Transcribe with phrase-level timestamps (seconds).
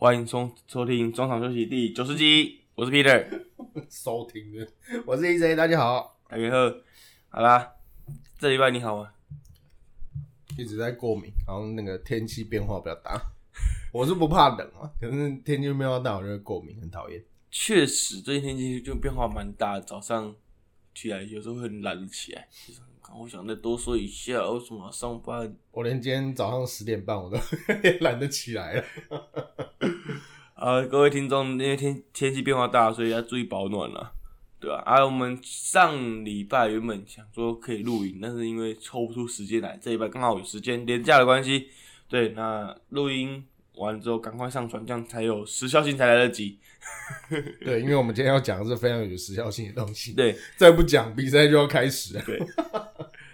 [0.00, 3.44] 欢迎收收听中场休息第九十集，我是 Peter，
[3.90, 4.66] 收听的，
[5.04, 6.18] 我是 EJ，大家好。
[6.26, 6.74] 大家好，
[7.28, 7.74] 好啦，
[8.38, 9.12] 这礼拜你好吗？
[10.56, 13.20] 一直在过敏，然后那个天气变化比较大。
[13.92, 17.22] 我是不怕冷啊，可是天气变化大，我就会过敏，很讨厌。
[17.50, 20.34] 确实，最近天气就变化蛮大的，早上
[20.94, 22.80] 起来有时候会很懒得起来，就是
[23.18, 25.54] 我想再多说一下，为什么要上班？
[25.72, 27.36] 我连今天早上十点半我都
[28.00, 28.84] 懒得起来了。
[30.54, 34.12] 啊，各位听众，因为天天气变化大，所以要注意保暖了，
[34.60, 35.04] 对吧、啊？
[35.04, 41.68] 我们上礼拜原本想说可以录影，但是因为抽不出时间来，这礼拜刚好有时间，连假的关系，
[42.08, 43.44] 对，那录音
[43.76, 46.58] 完之后赶快上传，这样才有时效性才来得及。
[47.64, 50.12] 对，因为我们今天要讲的是非常有时效性的东西。
[50.14, 52.22] 对，再不讲，比赛就要开始了。
[52.26, 52.40] 对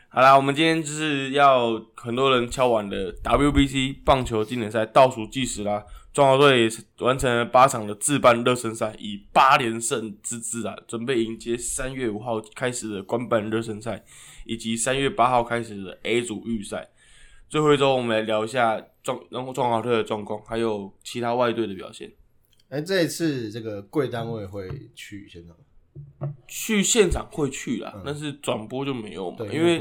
[0.09, 5.85] 好啦，我们今天就是要很多人敲完的 WBC 棒球经典赛倒数计时啦。
[6.15, 6.67] 中华队
[7.01, 14.03] 完成了八场的自办热身赛，以八连胜之姿啊，准备迎接三月五号开始的官办热身赛，
[14.47, 16.89] 以及三月八号开始的 A 组预赛。
[17.51, 22.13] 最后一周，我们来聊一下中然后中华队的状况，还有其他外队的表现。
[22.69, 29.81] 哎，这一次这个贵单位会去现场，去现场会去啦，但是转播就没有嘛，因为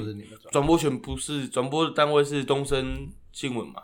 [0.52, 0.64] 转。
[0.64, 3.82] 播权不是转播的单位是东森新闻嘛，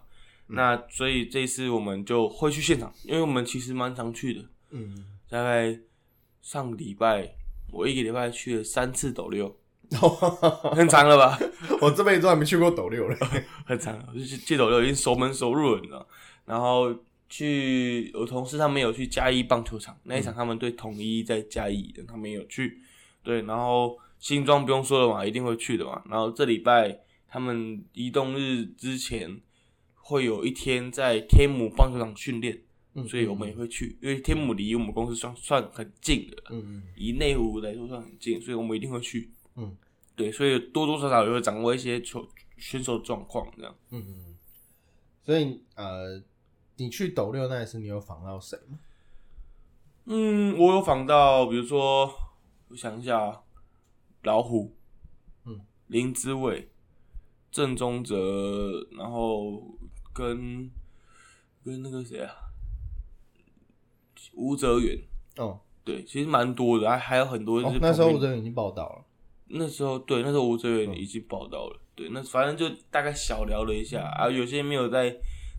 [0.48, 5.80] 那所以这次我们就会去现场，因为我们其实蛮常去的，嗯，大概
[6.42, 7.34] 上个礼拜
[7.72, 9.58] 我一个礼拜去了三次斗六，
[10.76, 11.38] 很长了吧？
[11.82, 13.18] 我这辈子都还没去过斗六了。
[13.66, 16.08] 很长了，就是去斗六已经熟门熟路了，你知道？
[16.46, 16.94] 然后
[17.30, 22.82] 去我同事他们有去嘉义棒球场那一场，他们对统一在嘉义的，他们也有去。
[23.24, 26.02] 对，然后新庄不用说了嘛，一定会去的嘛。
[26.10, 29.40] 然后这礼拜他们移动日之前
[29.96, 32.60] 会有一天在天母棒球场训练，
[32.96, 39.30] 嗯所以我们也会去，因为天母离我们公司算算很近的，嗯以内湖来说算很近，所以我们一定会去。
[39.56, 39.76] 嗯，
[40.16, 43.76] 对，所以多多少少也会掌握一些球选手状况这样。
[43.90, 44.36] 嗯嗯，
[45.24, 46.22] 所以呃，
[46.78, 48.80] 你去斗六那一次，你有访到谁吗？
[50.06, 52.12] 嗯，我有访到，比如说，
[52.70, 53.44] 我想一下啊，
[54.24, 54.76] 老虎，
[55.46, 56.72] 嗯，林之伟、
[57.52, 59.78] 郑宗哲，然后
[60.14, 60.72] 跟
[61.64, 62.34] 跟那个谁啊，
[64.34, 65.00] 吴泽远，
[65.38, 69.06] 哦，对，其实蛮多的，还还有很多就是、哦那时候吴哲远已经报道了。
[69.54, 75.16] 那时候对，那时候吴哲源已经报道了，对，那反正就大概小聊了一下，啊，有些没有在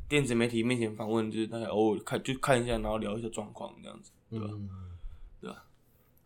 [0.08, 4.47] 电子媒体面前访问，就是大概偶尔看就看一下，然后聊一下状况这样子，对吧？
[4.50, 4.69] 嗯，
[5.41, 5.64] 对吧？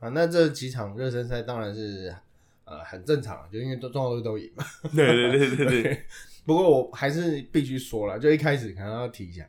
[0.00, 2.14] 啊，那这几场热身赛当然是
[2.64, 4.64] 呃很正常，就因为都中国队都赢嘛。
[4.94, 6.06] 对对对对对，
[6.44, 9.48] 不过我还是必须说了，就一开始可能要提一下，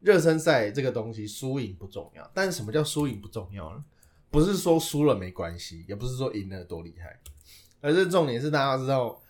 [0.00, 3.84] 热身赛这个东西输赢不重要，但是什么叫输赢不重要呢？
[4.30, 7.18] 不是说输了没关系，也不是说赢了多厉害，
[7.80, 9.20] 而是重点是大家知道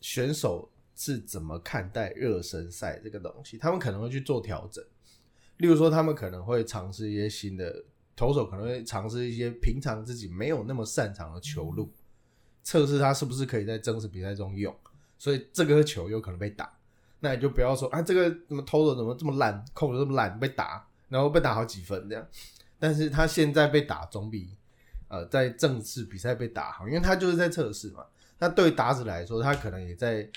[0.00, 4.84] 选手是怎么看待热身赛这个东西，他们可能会去做调整，
[5.56, 7.84] 例如说他们可能会尝试一些新的
[8.16, 11.90] 投手，可能会尝试一些平常自己没有那么擅长的球路，
[12.62, 14.74] 测试他是不是可以在正式比赛中用。
[15.16, 16.70] 所以这个球有可能被打，
[17.20, 22.26] 那你就不要说啊，这个怎么投的怎么这么烂，控的这么烂被打，然后被打好几分这样。
[22.78, 24.50] 但是他现在被打总比
[25.14, 28.04] 呃在正式比赛被打好，因为他就是在测试嘛。
[28.38, 30.28] 那对打者来说，他可能也在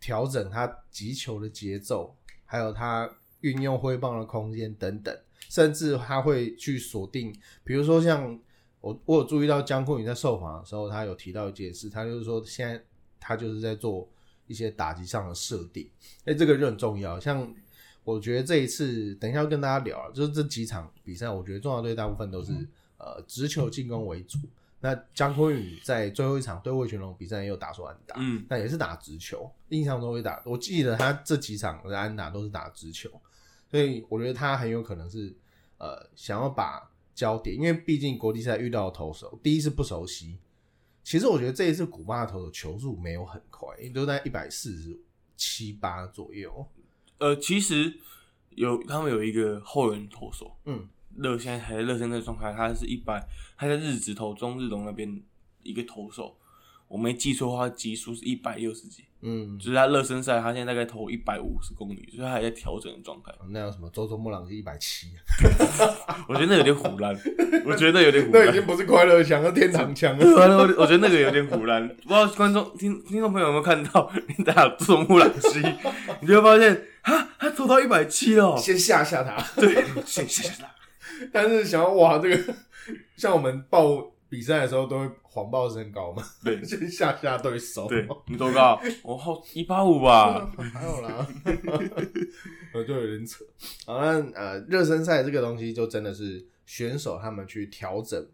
[0.00, 3.08] 调整他击球的节奏，还有他
[3.42, 5.16] 运用挥棒的空间等等，
[5.48, 7.32] 甚至他会去锁定，
[7.62, 8.38] 比如说像
[8.80, 12.82] 我我有注意到江坤宇在受访的时候，他有提到一件事，他就是说现在
[13.20, 14.08] 他就是在做
[14.46, 15.88] 一些打击上的设定，
[16.24, 17.20] 哎，这个就很重要。
[17.20, 17.54] 像
[18.02, 22.52] 我觉得这一次，等一下要跟大家聊，就是这几场比赛，我觉得中华队大部分都是、
[23.00, 24.38] 呃直球进攻为主。
[24.82, 30.42] 那江坤宇在最后一场对魏全龙比赛也有打出安打，嗯，那也是打直球，印象中会打。
[30.46, 33.10] 我记得他这几场的安打都是打直球，
[33.70, 35.34] 所以我觉得他很有可能是
[35.76, 40.38] 呃想要把焦点，因为毕竟国际赛遇到的投手，第一是不熟悉。
[41.04, 44.98] 其实我觉得这一次古巴的投手球速没有很快，都在一百四十
[45.36, 46.66] 七八左右。
[47.18, 47.98] 呃，其实
[48.50, 53.22] 有他们有一个后援投手，嗯，热现在还在热身的状态，他是一百，
[53.56, 55.20] 他在日职投中日龙那边
[55.62, 56.36] 一个投手，
[56.88, 63.32] 我没记错的话，极速是一百六十几，嗯，就是他热身赛，他现在大概投一百五十公里，所以他还在调整的状态。
[63.50, 65.08] 那有什么周周莫朗是一百七，
[66.28, 67.14] 我觉得那有点胡乱，
[67.66, 68.54] 我觉得那有点胡乱那已。
[68.54, 70.26] 经不是快乐枪，是天堂枪了。
[70.26, 74.10] 我我觉得那个有点胡乱，不知道观众听听众朋友有没有看到？
[74.38, 75.60] 你打做木朗西，
[76.20, 79.36] 你就会发现啊，他投到一百七了，先吓吓他。
[79.60, 80.70] 对，先吓吓他。
[81.32, 82.54] 但是想要哇，这个
[83.16, 87.86] 像我们报比赛的时候都会谎报身高嘛，对，先吓吓对手。
[87.88, 88.80] 对，你多高？
[89.02, 91.26] 我好一八五吧， 还有啦，
[92.72, 93.44] 我就有点扯。
[93.86, 98.24] 好，那呃，热身赛这个东西就真的是选手他们去调整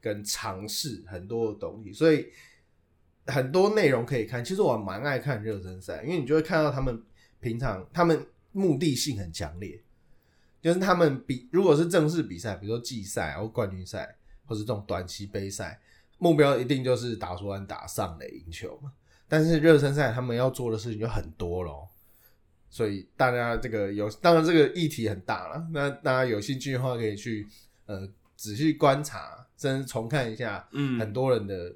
[0.00, 2.26] 跟尝试很多的东西，所以
[3.26, 4.44] 很多内容可以看。
[4.44, 7.00] 其实我蛮爱看热身赛，因为你就会看到他们
[7.40, 9.80] 平常他们目的性很强烈，
[10.64, 14.16] 就是他们比如果是正式比赛，比如说季赛或冠军赛，
[14.46, 15.78] 或是这种短期杯赛，
[16.16, 18.90] 目标一定就是打出完打上垒赢球嘛。
[19.28, 21.86] 但是热身赛他们要做的事情就很多咯，
[22.70, 25.68] 所以大家这个有，当然这个议题很大了。
[25.70, 27.46] 那大家有兴趣的话，可以去
[27.84, 31.74] 呃仔细观察，甚至重看一下，嗯，很多人的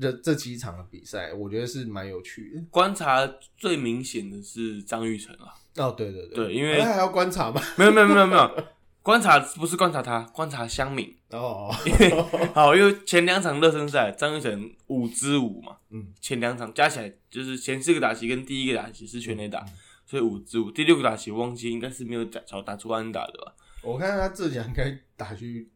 [0.00, 2.60] 这这几场的比赛，我觉得是蛮有趣的。
[2.68, 3.24] 观察
[3.56, 7.60] 最明显的是张玉成啊，哦，对对对，对，因为那还要观察吗？
[7.76, 8.64] 没有没有没有没有，
[9.02, 11.16] 观察不是观察他，观察香敏。
[11.30, 12.10] 哦，因为
[12.54, 19.72] 好，因为前两场热身赛，张玉成五支五嘛，嗯，前两场加起来就是前四个打席跟第一个打席是全垒打，嗯
[20.06, 20.70] 所以五支五。
[20.70, 23.54] 第六个打席忘记应该是没有打少打出安打的吧？
[23.82, 25.70] 我看他这奖应该打去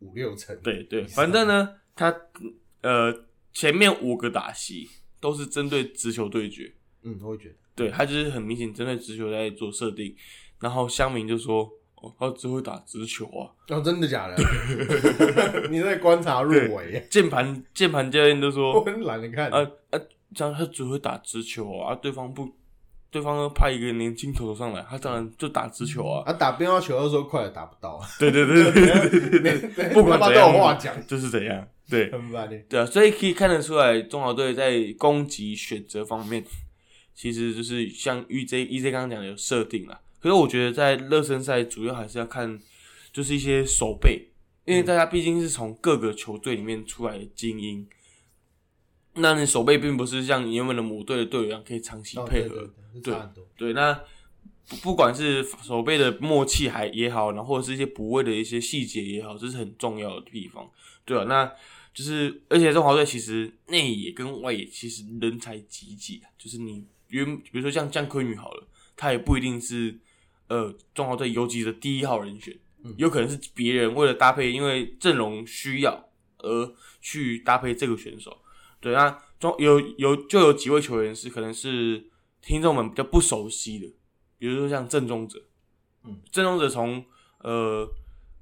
[0.00, 0.54] 五六成。
[0.62, 2.12] 对对，反正呢，他
[2.82, 3.14] 呃
[3.52, 4.90] 前面五个打席
[5.20, 7.54] 都是针对直球对决，嗯，我也觉得。
[7.74, 10.14] 对他就是很明显针对直球在做设定，
[10.60, 11.70] 然后乡民就说。
[12.02, 13.46] 哦，他只会打直球啊！
[13.68, 14.34] 哦，真的假的？
[15.70, 17.06] 你在观察入围？
[17.08, 19.48] 键盘键盘教练都说， 我很懒得看。
[19.50, 19.60] 啊
[19.90, 20.00] 啊，
[20.34, 21.94] 这样他只会打直球啊！
[21.94, 22.48] 对方不，
[23.08, 26.24] 对方派一个年轻投手上来，他当然就打直球啊！
[26.26, 27.90] 啊，打乒乓球的时候快也打不到。
[27.90, 31.64] 啊对对对对对， 不管怎样，话讲就是怎样。
[31.88, 32.58] 对，很烦的。
[32.68, 36.44] 对啊，所以可以看得出来，中华队在攻击选择方面，
[37.14, 40.00] 其实就是像 EJ EJ 刚刚讲的有设定了。
[40.20, 42.60] 可是我觉得在热身赛主要还是要看，
[43.12, 44.28] 就是一些守备，
[44.64, 47.86] 因为大家毕竟是从各个球队里面出来的精英，
[49.14, 52.70] 那你守备并不是像原本的母队的队员可以长期配合，
[53.02, 53.14] 对
[53.56, 54.00] 对，那
[54.80, 60.70] 不管是守备的默契还也好，然后或者是一些补位的一些细节也好，这是很重要的地方，
[61.04, 61.52] 对啊，那
[61.92, 68.66] 就是而且中华队其实内野跟外野其实人才济济啊，就是你原比如说像江坤宇好了，
[68.96, 69.98] 他也不一定是
[70.48, 72.58] 呃中华队游击的第一号人选，
[72.96, 78.42] 有可能是别人为了搭配，因为阵容需要而去搭配这个选手。
[78.80, 82.04] 对，那中有有就有几位球员是可能是
[82.40, 83.86] 听众们比较不熟悉的，
[84.38, 85.40] 比如说像郑宗哲，
[86.04, 87.04] 嗯，郑宗哲从
[87.40, 87.88] 呃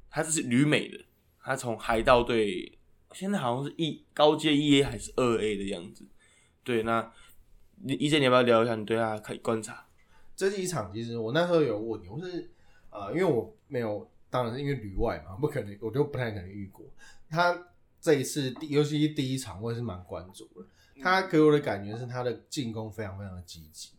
[0.08, 0.98] 他是旅美的，
[1.42, 2.78] 他从海盗队
[3.12, 6.06] 现在好像是一高阶一 A 还是二 A 的样子。
[6.62, 7.12] 对，那
[7.82, 9.86] 你一姐你要不要聊一下你对他可以观察？
[10.36, 12.50] 这几场其实我那时候有问你，我是
[12.90, 16.84] 呃因为我没有，当然是因为旅外嘛，不可能，我就不太可能遇过
[17.28, 17.66] 他。
[18.02, 20.66] 这一次，尤其是第一场，我也是蛮关注的。
[21.02, 23.90] 他给我的感觉是他的进攻非常非常的积极。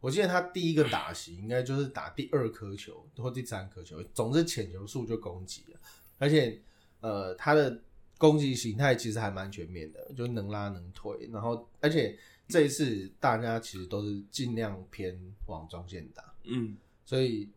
[0.00, 5.78] 我记得他第一个打席应该就是打第二颗球或第三颗球，总之浅球数就攻击了。
[6.18, 6.60] 而且，
[6.98, 7.80] 呃，他的
[8.18, 11.28] 攻击形态其实还蛮全面的，就能拉能推。
[11.32, 12.18] 然后，而且
[12.48, 17.50] 这一次大家其实都是尽量偏往中线打，嗯，所以，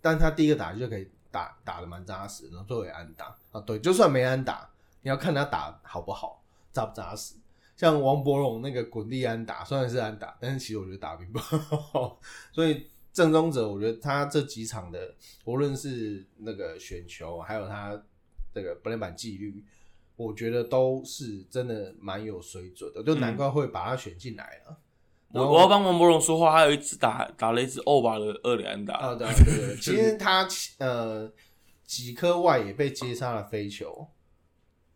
[0.00, 4.70] 但他第一个打就可以打打的蛮扎实，然后作为安打啊，对，就算没安打。
[5.02, 7.34] 你要看他打好不好，扎不扎实。
[7.74, 12.20] 像王伯荣那个滚地安打，虽然是安打，但是其实我觉得打并不好。
[12.52, 15.14] 所以正宗者，我觉得他这几场的，
[15.44, 17.98] 无论是那个选球，还有他
[18.52, 19.64] 这个本垒板纪律，
[20.20, 24.76] 我觉得都是真的蛮有水准的，就难怪会把他选进来了。
[25.32, 28.96] 我我要帮王博荣说话，还有一次打打了一支欧巴的二连安打。
[28.96, 30.46] 啊，对对 对，其实他
[30.78, 31.32] 呃
[31.84, 34.06] 几颗外也被接杀了飞球。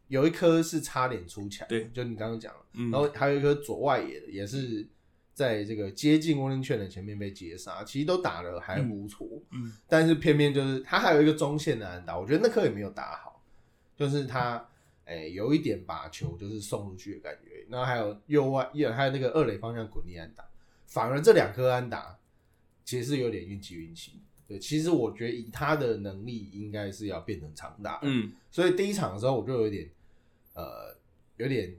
[0.08, 4.86] 有一颗是差点出墙，对，就你刚刚讲然后还有一颗左外野的，也是
[5.32, 13.42] 在这个接近温林券的前面被截杀，其实都打的还不错，嗯，但是偏偏就是他还有一个中线的安打，我觉得那颗也没有打好，
[13.96, 14.68] 就是他
[15.04, 20.44] 哎、有一点把球就是送出去的感觉，然后还有右外，还有那个二垒方向滚地安打，
[20.86, 22.18] 反而这两颗安打
[22.84, 29.90] 其实是有点运气运气，对，其实我觉得以他的能力应该是要变成长打，嗯，所以第一场的时候我就有点。
[30.56, 30.96] 呃，
[31.36, 31.74] 有点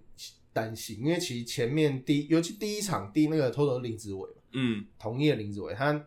[0.51, 6.05] 担心，因为其实前面第，尤其第一场第那个偷偷林子伟嘛，嗯，同意的林子伟，他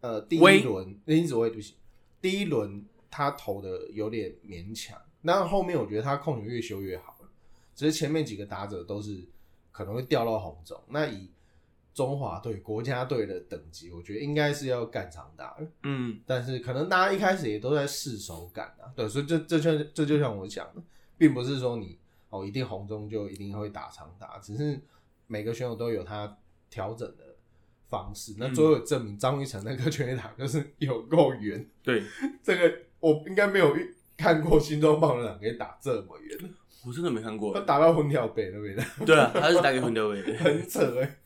[0.00, 1.76] 呃第一轮林子伟对不行，
[2.20, 7.28] 第一轮他投的有点勉强，那后面我觉得他控球越修越好了，
[7.74, 9.24] 只是前面几个打者都是
[9.72, 11.30] 可能会掉到红中，那以
[11.92, 15.66] 中华队、国家队的等级，我觉得应该是要干长打的。
[15.82, 20.82] 嗯，但是可能大家一开始也都在试手感啊，对，所以这这就这就像我讲的，
[21.16, 21.98] 并不是说你
[22.30, 24.80] 哦一定红中就一定会打长打，只是
[25.26, 26.38] 每个选手都有他
[26.70, 27.24] 调整的
[27.88, 28.34] 方式。
[28.38, 32.04] 那最后证明张玉成那个全垒打就是有够远，对，
[32.44, 36.36] 这个我应该没有遇看过新庄棒球场可以打这么远，
[36.84, 37.54] 我真的没看过。
[37.54, 37.60] 他。
[37.60, 38.76] 打到混条北那边。
[38.76, 40.34] 的，对啊，他是打给混掉位的。
[40.42, 41.16] 很扯哎、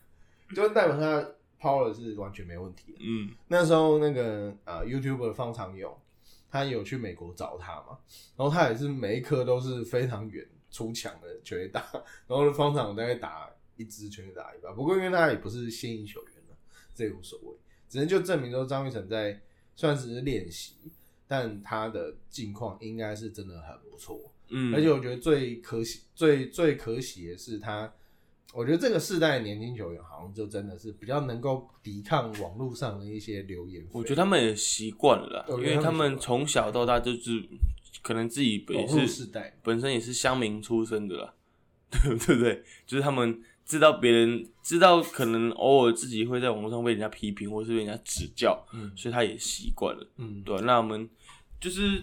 [0.54, 1.26] 就代表他
[1.60, 2.98] power 是完全没问题的。
[3.00, 3.30] 嗯。
[3.48, 5.92] 那时候那个呃 YouTuber 方长勇，
[6.50, 7.98] 他有去美国找他嘛，
[8.36, 11.82] 然后他也是每一颗都是非常远出墙的全垒打，
[12.28, 16.56] 然后方长勇大概打一支全垒打一把，不过因为他也不是现役球员了，
[16.94, 17.56] 这也无所谓，
[17.88, 19.40] 只能就证明说张玉成在
[19.74, 20.74] 算是练习，
[21.32, 24.20] 但他的近况应该是真的很不错。
[24.50, 27.90] 嗯，而且我觉得最可喜、最最可喜的是他，
[28.52, 33.82] 我觉得这个世代的年轻球员好像就真的是比较能够抵抗网络上的一些流言。
[33.92, 37.42] 我觉得他们也习惯了啦，因为他们从小到大就是
[38.02, 41.34] 可能自己也是世代，本身也是乡民出身的啦，
[41.90, 42.62] 对对不对？
[42.86, 50.06] 就是他们知道别人知道，可能偶尔自己会在网络上被人家批评，或是被人家指教，嗯所以他也习惯了。
[50.18, 51.08] 嗯，对啊、那我们
[51.62, 52.02] 就是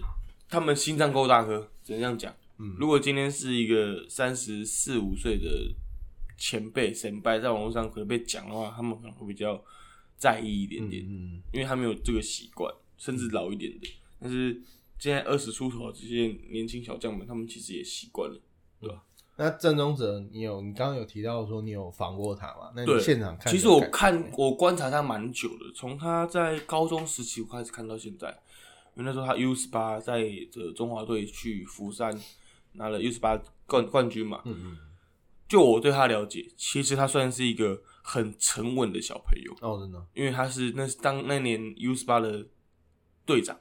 [0.50, 2.34] 他们心脏够大颗，只能这样讲。
[2.58, 5.72] 嗯如果今天是一个三十四五岁的
[6.38, 9.62] 前辈神拜在网络上可能被讲的话，他们可能会比较
[10.18, 13.88] 在意一点点，嗯，因为他们有这个习惯，甚至老一点的。
[14.20, 14.62] 但是
[14.98, 18.40] 现在二十出头这些年轻小将们，他们其实也习惯了。
[18.82, 19.04] 对吧
[19.36, 22.72] 那郑宗哲，你有你刚刚有提到说你有防过他嘛？
[22.76, 23.50] 那你现场看？
[23.50, 28.38] 其实我看我观察他蛮久的，从他在高中时期我开始看到现在，
[29.00, 32.14] 因为那时候他 U 十八在这中华队去釜山
[32.74, 34.42] 拿了 U 十八冠冠军嘛。
[34.44, 34.78] 嗯嗯，
[35.48, 42.46] 就我对他了解，其实他算是一个很沉稳的小朋友，哦，真的，因为他是那当那年 U 十八的
[43.26, 43.58] 队长。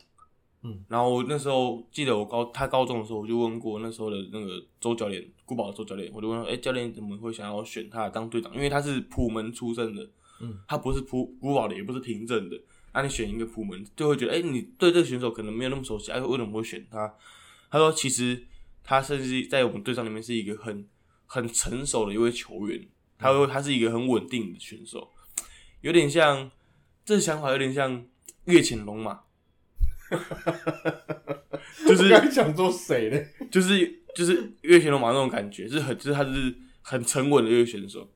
[0.64, 8.52] 嗯，然后那时候记得我高他高中的时候，我就问过那时候的那个周教练，古堡的周教练，我就问说，哎、教练怎么会想要选他当队长？
[8.52, 10.02] 因为他是普门出身的，
[10.40, 12.60] 嗯，他不是普古堡的，也不是平镇的，
[12.92, 17.14] 那、你选一个普门，就会觉得，哎、你对这个选手可能没有那么熟悉，哎、为什么会选他？
[17.70, 18.44] 他说，其实
[18.82, 20.88] 他甚至在我们队上里面是一个很
[21.26, 25.10] 很成熟的一位球员，他说他是一个很稳定的选手，
[25.82, 26.50] 有点像，
[27.04, 28.06] 这想法有点像
[28.46, 29.20] 岳潜龙嘛。
[31.86, 33.46] 就是我刚才想做谁呢？
[33.50, 38.10] 就是就是岳玄龙马那种感觉，是很就是他是很沉稳的一个选手，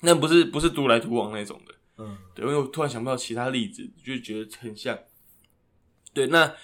[0.00, 4.98] 那不是不是独来独往那种的，嗯对，因为我突然想不到其他例子，就觉得很像。
[6.12, 6.54] 对，那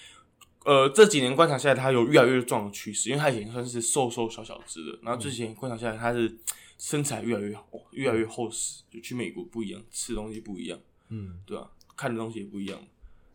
[0.65, 6.39] 呃这几年观察下来，他有越来越壮的趋势，因为他以前算是瘦瘦小小只的，然后这几年观察下来，他是
[6.79, 10.79] 身材越来越好，越来越厚实，就去美国不一样，吃东西不一样，
[11.09, 12.79] 嗯，对吧、看的东西也不一样。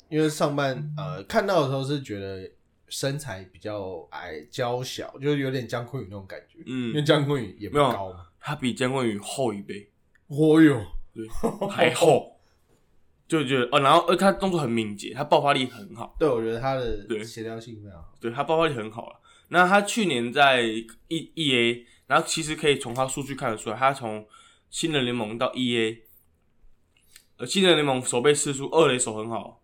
[0.09, 2.47] 因为上半呃看到的时候是觉得
[2.87, 8.27] 身材比较矮娇小，就是有点姜昆宇那种感觉，嗯因为嗯，姜昆宇也不高嘛。
[8.39, 9.89] 他比姜昆宇厚一倍。
[10.27, 11.27] 哦哟，对，
[11.69, 12.39] 还厚，
[13.27, 18.13] 就觉得哦，然后呃，他动作很敏捷，他爆发力很好，对，我觉得他的对协调性非常好。
[18.19, 19.19] 对他爆发力很好了。
[19.49, 24.25] 那他去年在 E E A，然后其实可以从他数据看得出来，他从
[24.69, 26.03] 新人联盟到 E A，
[27.37, 29.61] 呃，新人联盟守备次数二垒手很好，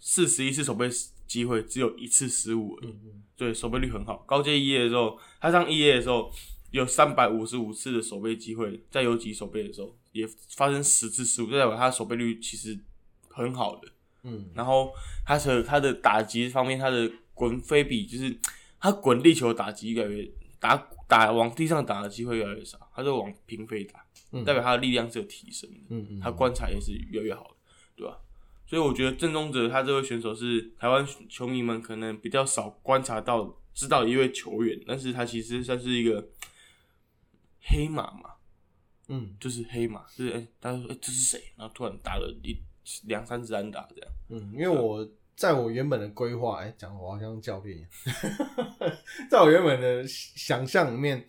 [0.00, 0.88] 四十一次守备
[1.26, 4.24] 机会只有一次失误而已，嗯嗯对，守备率很好。
[4.26, 6.32] 高阶 E A 的时候，他上 E A 的时候
[6.72, 12.78] 有三百五十五次的守备机会，在游击守备的时候也发生十次失误，就代表他守备率其实
[13.28, 13.88] 很好的。
[14.24, 14.92] 嗯然后
[15.24, 18.36] 他的他的打击方面，他的滚飞比就是
[18.80, 27.56] 他滚地球打击越来越打打往地上打的机会越来越少，他就往平飞打，嗯代表他的力量是有提升的，嗯嗯，他观察也是越来越好的，
[27.96, 28.18] 对吧？
[28.66, 36.28] 所以我觉得郑宗哲他这位选手是台湾球迷们可能比较少观察到知道一位球员，但是他其实算是一个
[37.62, 38.32] 黑马嘛，
[39.08, 41.42] 嗯就是黑马，就是哎、大家说哎、这是谁？
[41.56, 42.56] 然后突然打了一
[43.06, 47.90] 两三支安打这样，嗯，因为我在我原本的规划，哎，讲得我好像教练一样，
[49.30, 51.24] 在我原本的想象里面，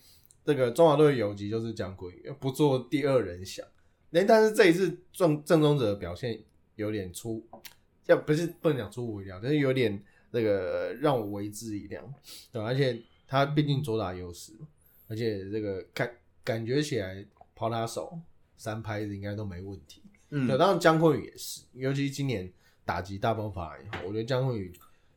[0.45, 3.65] 这个中华队游击就是姜昆宇，不做第二人想。
[4.11, 6.39] 哎，但是这一次正正宗者的表现
[6.75, 7.45] 有点出，
[8.07, 12.03] 要不是不能讲出乎意料，但是有点那个让我为之一亮，
[12.51, 14.53] 对，而且他毕竟左打优势，
[15.07, 16.11] 而且这个感
[16.43, 17.23] 感觉起来
[17.59, 18.17] 抛拉手
[18.55, 20.01] 三拍子应该都没问题。
[20.29, 22.49] 嗯对，当然姜昆宇也是，尤其今年
[22.85, 24.71] 打击大爆发以后，我觉得姜昆宇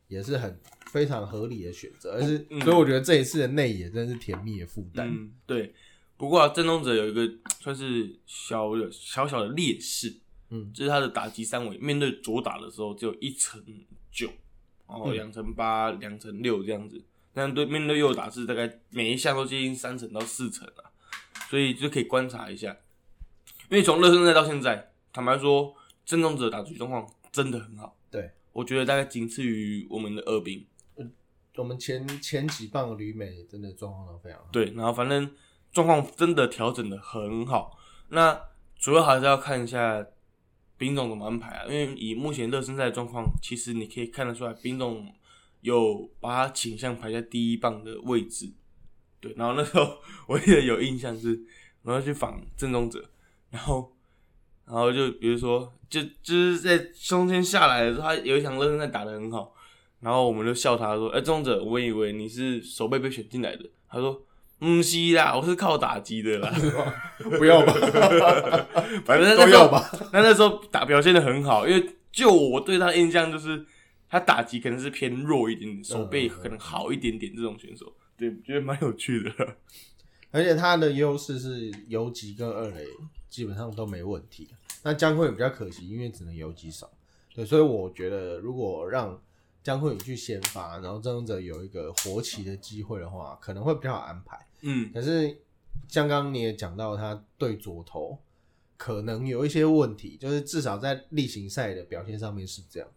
[0.09, 5.07] 也是很非常合理的选择，而是、嗯所以我觉得这一次的内野真是甜蜜的负担。
[5.09, 5.73] 嗯，对。
[6.15, 10.15] 不不过啊，郑东哲有一个算是小的小小的劣势，
[10.51, 13.61] 嗯就是他的打击三围面对左打的时候只有一成
[14.09, 14.27] 九，
[14.87, 17.03] 然后嗯两成八、两成六这样子。
[17.33, 20.89] 但对面对右打是大概每一项都接近三成到四成啊，
[21.53, 22.75] 所以就可以观察一下。
[23.69, 25.71] 因为从热身赛到现在，坦白说，
[26.03, 27.95] 郑东哲打出状况真的很好。
[28.09, 30.65] 对，我觉得大概仅次于我们的二兵。
[31.57, 34.47] 我们前前几棒的旅美真的状况都非常好。
[34.51, 35.31] 对，然后反正
[35.71, 37.77] 状况真的调整的很好。
[38.09, 38.41] 那
[38.79, 40.03] 主要还是要看一下
[40.75, 45.13] 兵种怎么安排啊，因为以目前热身赛的状况，其实你可以看得出来，兵种
[45.61, 48.51] 有把他倾向排在第一棒的位置。
[49.23, 51.39] 对，然后那时候 我记得有印象是，
[51.83, 53.01] 我要去访郑宗哲，
[53.49, 53.89] 然后
[54.65, 59.53] 然后就比如说，就就是在中间下来的时候，他有一场热身赛打得很好，
[60.01, 64.21] 然后我们就笑他说：“哎、宗哲，我以为你是手背被选进来的。”他说
[64.59, 66.53] ：“嗯，是啦，我是靠打击的啦。
[67.37, 67.73] 不要吧，
[69.05, 69.89] 反正 都要吧。
[70.11, 73.65] 那那时候打表现的很好，因为就我对他的印象就是
[74.09, 79.57] 他打击可能是偏弱一点点，手背可能好一点点这种选手，对，觉得蛮有趣的。
[80.31, 82.85] 而且他的优势是游击跟二垒
[83.29, 84.49] 基本上都没问题。
[84.83, 86.89] 那江慧比较可惜，因为只能游击少。
[87.33, 89.21] 对，所以我觉得如果让
[89.63, 94.45] 江慧宇去先发，然后郑宗哲有一个活棋的机会的话，可能会比较好安排。
[94.61, 95.37] 嗯，可是
[95.87, 98.17] 像刚刚你也讲到，他对左投
[98.75, 102.89] 可能有一些问题，就是至少在例行赛的表现上面是这样，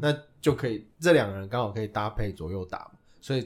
[0.00, 2.90] 那就可以这两个人刚好可以搭配左右打，
[3.20, 3.44] 所以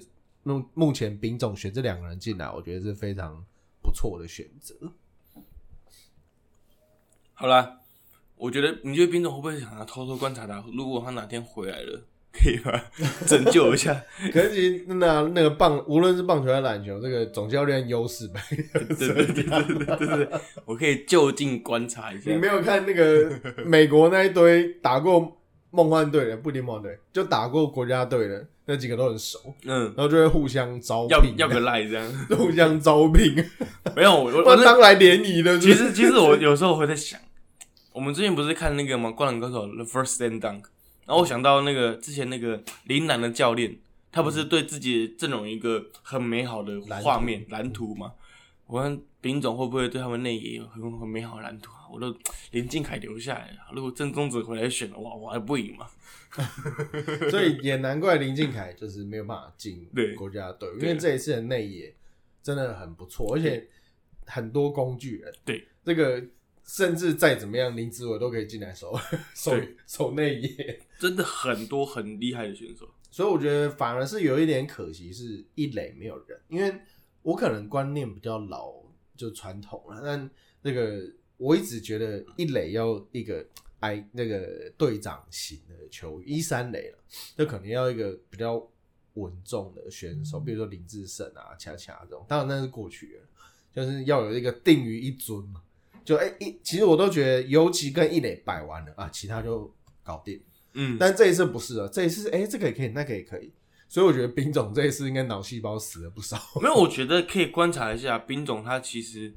[0.49, 3.45] 目目前丙总选这两个人进来，我觉得是非常
[3.83, 4.75] 不错的选择。
[7.35, 7.81] 好啦，
[8.37, 10.65] 我觉得你觉得兵总会不会想要偷偷观察他？
[10.73, 12.03] 如果他哪天回来了，
[12.33, 12.81] 可以吗？
[13.27, 13.95] 拯救一下。
[14.33, 18.43] 可是其实那那个棒，无论是棒球还是篮球，这个总教练优势呗。
[18.51, 22.37] 对对对对对对对，我可以就近观察一下你。
[22.37, 25.38] 没有看那个美国那一堆打过
[25.71, 32.13] 梦幻队的，不一定梦幻队，就打过国家队的那几个都很熟，嗯，然后就会互相招要聘，要个赖这样。
[32.37, 33.35] 互相招聘，
[33.95, 35.59] 没有，我我当来联谊的。
[35.59, 37.21] 其实其实我有时候会在想，
[37.93, 39.09] 我们最近不是看那个吗？
[39.15, 40.63] 《灌篮高手》The First Stand Dunk，
[41.07, 43.77] 然后我想到那个之前那个林楠的教练，
[44.11, 48.13] 他不是对自己的阵容一个很美好的画面蓝图嘛？
[48.69, 51.89] 我看丙总会不会对他们内野有很很美好的蓝图啊？
[51.91, 52.15] 我都
[52.53, 55.89] 林靖凯留下来了，如果郑宗哲回来选了，哇，我还不赢嘛？
[57.31, 61.97] 所以也难怪林敬凯就是没有办法进对国家队，因对为这一次的内野
[62.43, 63.67] 真的很不错，而且
[64.27, 65.35] 很多工具人。
[65.47, 66.23] 对，这个
[66.67, 68.95] 甚至再怎么样，林志伟都可以进来守
[69.35, 70.79] 守守内野。
[70.99, 72.87] 真的很多很厉害的选手。
[73.11, 76.71] 所以我觉得反而是有一点可惜，是一垒没有人，因为
[77.29, 78.73] 我可能观念比较老，
[79.15, 80.01] 就传统了。
[80.03, 80.31] 但
[80.63, 81.03] 那个
[81.37, 83.47] 我一直觉得一垒要一个
[83.81, 86.99] 哎那个队长型的球员，一三垒了，
[87.37, 88.67] 就可能要一个比较
[89.15, 92.25] 稳重的选手，比如说林志胜啊、恰恰这种。
[92.27, 93.23] 当然那是过去了，
[93.75, 95.63] 就是要有一个定于一尊嘛。
[96.07, 99.71] 就哎、一，其实我都觉得尤其跟一垒摆完了啊，其他就
[100.03, 100.41] 搞定。
[100.73, 103.53] 嗯，但这一次不是啊，这一次哎、这个也可以，那个也可以，
[103.89, 106.39] 所以我觉得兵总这一次应该脑细胞死了不少。
[106.61, 109.33] 没有，我觉得可以观察一下兵总，他其实，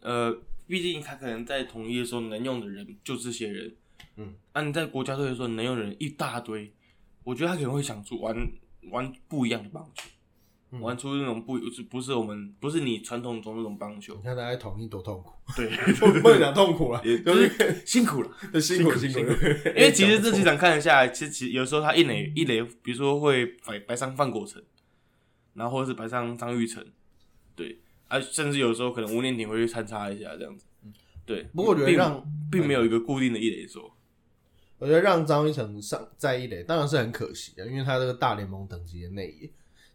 [0.00, 3.74] 呃，毕竟他可能在统一的时候能用的人就这些人，
[4.16, 6.72] 嗯，啊，你在国家队的时候能用的人一大堆，
[7.22, 8.36] 我觉得他可能会想出玩
[8.90, 10.08] 玩不一样的棒球，
[10.74, 10.80] 嗯。
[10.80, 14.14] 玩出那种不是不是我们不是你传统中那种棒球。
[14.16, 18.30] 你，看大家统一多痛苦，对，不 不能讲痛苦了，也就就是是辛苦了。
[18.60, 19.32] 辛苦辛苦辛苦。
[19.70, 24.62] 因为其实这几场看得下来，其实其实有时候他一垒一垒，比如说会摆摆上范国成，
[25.54, 26.84] 然后或者是摆上张玉成，
[27.54, 27.78] 对。
[28.06, 30.66] 啊，甚至有时候可能吴念挺会去参差一下这样子，
[31.24, 31.42] 对。
[31.54, 33.90] 不过我觉得让并没有一个固定的一垒说，
[34.78, 39.50] 我觉得让张一成上在一垒当然是很可惜的，因为他这个大联盟等级的内野，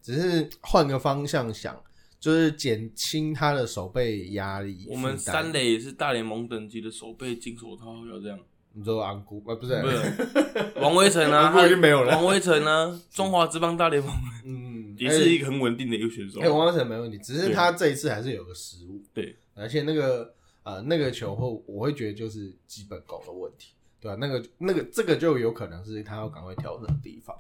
[0.10, 1.80] 只是换个方向想，
[2.20, 4.88] 就是减轻他的手背压力。
[4.90, 8.40] 我们三垒也是大联盟等级的手背金手套，要这样，
[8.74, 14.12] 你说安姑啊，不是不是 王威成啊， 他已经没有了王威成啊，中华之邦大联盟
[14.44, 19.00] 嗯，也是一个很稳定的一个选手哎、，王成没问题，只是他这一次还是有个失误。
[19.14, 27.36] 对，而且那个呃那个球后，我会觉得就是基本功的问题，对啊、那个那个这个就有可能是他要赶快调整的地方。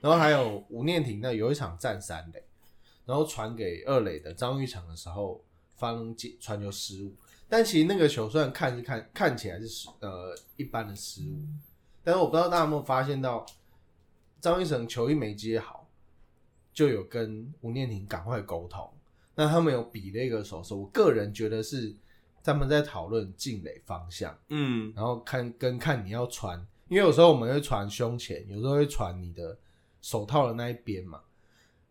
[0.00, 2.42] 然后还有吴念婷那有一场战三垒，
[3.04, 5.42] 然后传给二垒的张玉成的时候，
[5.76, 7.14] 方传球失误，
[7.48, 11.38] 但其实那个球虽然看是看看起来是呃一般的失误，
[12.02, 13.46] 但是我不知道大家有没有发现到，
[14.40, 15.88] 张玉成球一没接好，
[16.72, 18.90] 就有跟吴念婷赶快沟通。
[19.34, 21.94] 那他们有比了一个手势，我个人觉得是
[22.42, 24.92] 他们在讨论进垒方向，嗯。
[24.94, 29.56] 然后看跟看你要传，因为有时候我们会传胸前，有时候会传你的
[30.00, 31.20] 手套的那一边嘛。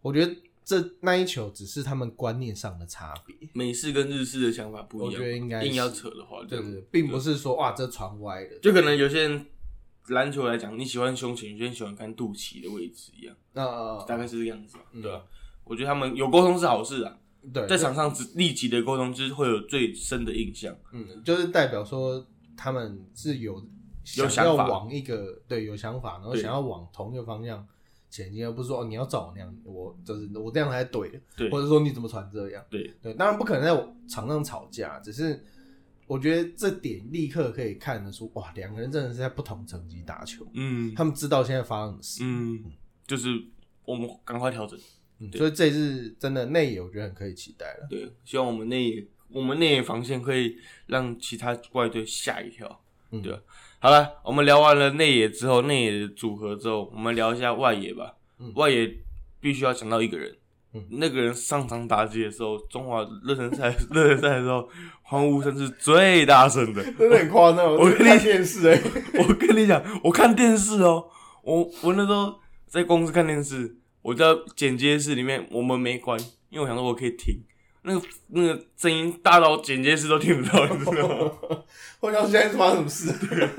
[0.02, 9.46] 我觉得这那一球只是他们观念上的差别，美式跟日式的想法不一样，我觉得应该是硬要扯的话，这样对对，并不是说哇这传歪了，就可能有些人
[10.08, 15.24] 篮球来讲，你喜欢胸前，有些人喜欢看肚脐的位置一样，那大概是这个样子吧，嗯对吧、
[15.64, 17.18] 我觉得他们有沟通是好事啊，
[17.54, 20.76] 对在场上只立即的沟通，就是会有最深的印象。
[20.94, 22.26] 嗯，就是代表说
[22.56, 23.64] 他们是有
[24.18, 27.68] 有想要往一个对有想法，然后想要往同一个方向
[28.10, 35.44] 前进，而不是说哦你要找我那样，我就是我这样才对的，对或者说你怎么传这样，对对，当然不可能在场上吵架，只是
[36.08, 42.64] 我觉得这点立刻可以看得出，哇，两个人真的是在不同层级打球，嗯他们知道现在发生的事，嗯，
[43.08, 43.30] 就是
[43.86, 44.78] 我们赶快调整。
[45.22, 50.58] 嗯所以这次真的内野我觉得很可以期待了，对，希望我们内野我们内野防线可以
[50.88, 52.82] 让其他怪队吓一跳。
[53.12, 53.22] 嗯。
[53.22, 53.40] 对，
[53.80, 58.16] 好了，我们聊完了内野之后，内野的组合之后，我们聊一下外野吧。
[58.40, 58.52] 嗯。
[58.56, 58.92] 外野
[59.40, 60.36] 必须要讲到一个人，
[60.74, 60.84] 嗯。
[60.92, 64.68] 那个人上场打击的时候，中华热身赛 热身赛的时候，
[65.04, 66.84] 欢呼声是最大声的。
[66.94, 68.82] 真的很夸张，我跟你电视哎、
[69.20, 71.08] 我跟你讲，我看电视哦，
[71.44, 77.36] 我我那时候在公司看电视，我在剪接室里面，我们没关，因为我想说我可以听，
[77.84, 81.32] 那个那个声音大到剪接室都听不到，你知道吗？
[82.02, 83.50] 我想现在是发生什么事？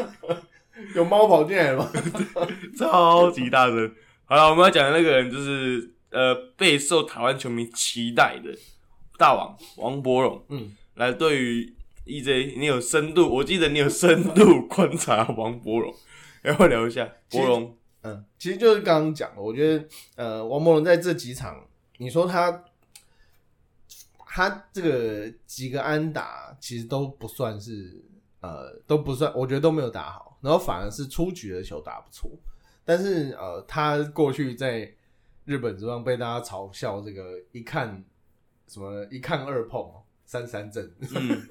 [0.95, 1.91] 有猫跑进来了吗？
[2.77, 3.95] 超级大声。
[4.25, 8.51] 好了，我们要讲的那个人就是呃备受台湾球迷期待的
[9.19, 10.45] 大王王柏荣。
[10.49, 11.73] 嗯，来，对于
[12.07, 15.95] EJ，你有深度，我记得你有深度观察王柏荣，
[16.43, 17.77] 要不要聊一下柏荣？
[18.03, 19.85] 嗯，其实就是刚刚讲的，我觉得
[20.17, 21.65] 呃，王柏荣在这几场，
[21.99, 22.65] 你说他
[24.27, 28.03] 他这个几个安打其实都不算是
[28.41, 32.29] 呃都不算，我觉得都没有打好，然后反而是出局的球打不错，
[32.85, 34.93] 但是呃，他过去在
[35.45, 38.05] 日本职棒被大家嘲笑这个一看
[38.67, 41.47] 什么一看二碰哦三三阵，嗯，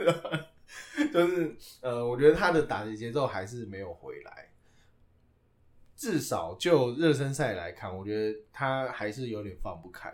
[1.13, 4.50] 就是呃，我觉得他的打击节奏还是没有回来。
[6.01, 10.11] 至少就热身赛来看，我觉得他还是有点放不开，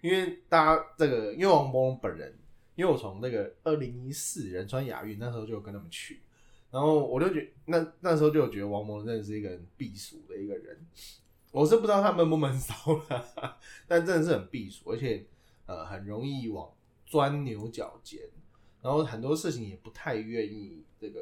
[0.00, 2.36] 因为大家这个，因为王柏荣本人，
[2.74, 6.20] 因为我从那个二零一四仁川亚运那时候就跟他们去，
[6.72, 10.76] 然后我就觉那那时候就觉得王柏荣真的是一个很避暑的一个人，
[11.52, 12.74] 我是不知道他闷不闷骚
[13.08, 15.24] 啦，但真的是很避暑，而且
[15.66, 16.68] 呃很容易往
[17.06, 18.22] 钻牛角尖，
[18.82, 21.20] 然后很多事情也不太愿意这个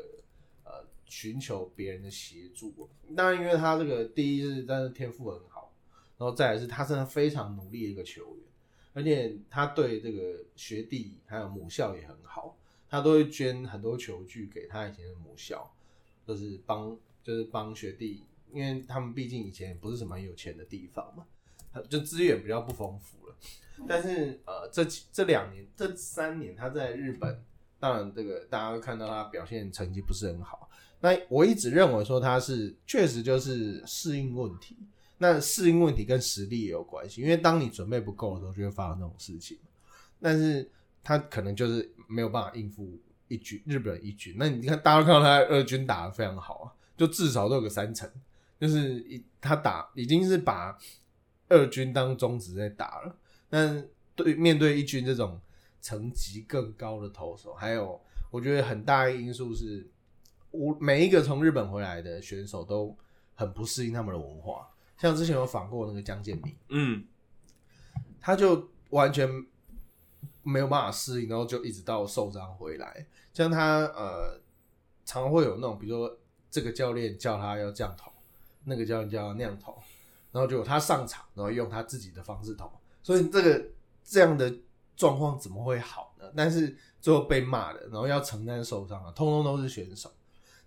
[1.07, 2.89] 寻求别人的协助。
[3.17, 5.73] 当然，因为他这个第一是真的天赋很好，
[6.19, 8.45] 然后再来是他真的非常努力的一个球员，
[8.93, 12.57] 而且他对这个学弟还有母校也很好，
[12.89, 15.71] 他都会捐很多球具给他以前的母校，
[16.27, 21.27] 就是帮就是帮学弟，因为他们毕竟以前也不是什么很有钱的地方嘛，
[21.89, 23.37] 就资源比较不丰富了。
[23.87, 27.45] 但是呃，这几这两年、这三年他在日本，
[27.79, 30.66] 当然这个大家会看到他表现成绩不是很好。
[31.01, 34.77] 那我一直认为说他是确实就是适应问题，
[35.19, 39.59] 那适应问题跟实力也有关系，因为当你准备不够的时候，就会发生这种事情。
[40.21, 40.69] 但是
[41.05, 44.35] 他可能就是没有办法应付一军日本一军。
[44.39, 48.11] 那你看，大家都看到他二军打得非常好啊，就至少都有个三成，
[48.59, 50.77] 就是一他打已经是把
[51.49, 53.15] 二军当中职在打了。
[53.49, 55.39] 但对面对一军这种
[55.81, 59.87] 层级更高的投手，还有我觉得很大一个因素是，
[60.57, 62.97] 我每一个从日本回来的选手都
[63.35, 64.69] 很不适应他们的文化。
[64.99, 67.05] 像之前有访过那个江建民，嗯，
[68.19, 69.29] 他就完全
[70.43, 73.07] 没有办法适应，然后就一直到受伤回来。
[73.35, 74.41] 像他呃，
[75.05, 76.19] 常会有那种，比如说
[76.51, 78.11] 这个教练叫他要这样投，
[78.65, 79.77] 那个教练叫他那样投，
[80.33, 82.71] 然后结果他上场，然后用他自己的方式投，
[83.03, 83.67] 所以这个
[84.03, 84.51] 这样的
[84.97, 86.25] 状况怎么会好呢？
[86.35, 90.11] 但是最后被骂的，然后要承担受伤的，通通都是选手。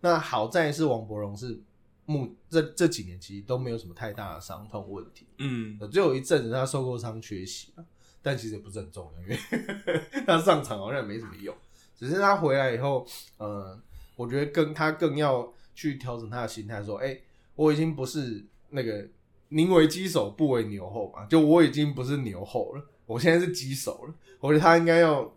[0.01, 1.59] 那好在是王柏荣是
[2.05, 7.85] 目这这几年其实都没有什么太大的伤痛问题，嗯，呃只有一阵子他受过伤缺席了，
[8.21, 9.37] 但其实也不是很重要，因为
[10.25, 11.55] 他上场好像也没什么用。
[11.95, 13.05] 只是他回来以后，
[13.37, 13.77] 呃，
[14.15, 17.19] 我觉得更他更要去调整他的心态，说，哎、
[17.55, 19.05] 我已经不是那个
[19.49, 24.13] 宁为鸡首不为牛后嘛，就我已经不是牛后了，我现在是鸡首了。
[24.39, 25.29] 我觉得他应该要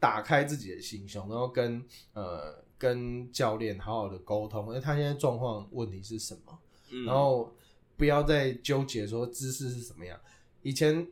[0.00, 1.80] 打开自己的心胸，然后跟
[2.12, 6.58] 呃跟教练好好的沟通，因为，他现在状况问题是什么？
[6.90, 7.52] 嗯然后
[7.96, 10.18] 不要再纠结说姿势是什么样。
[10.62, 11.06] 以前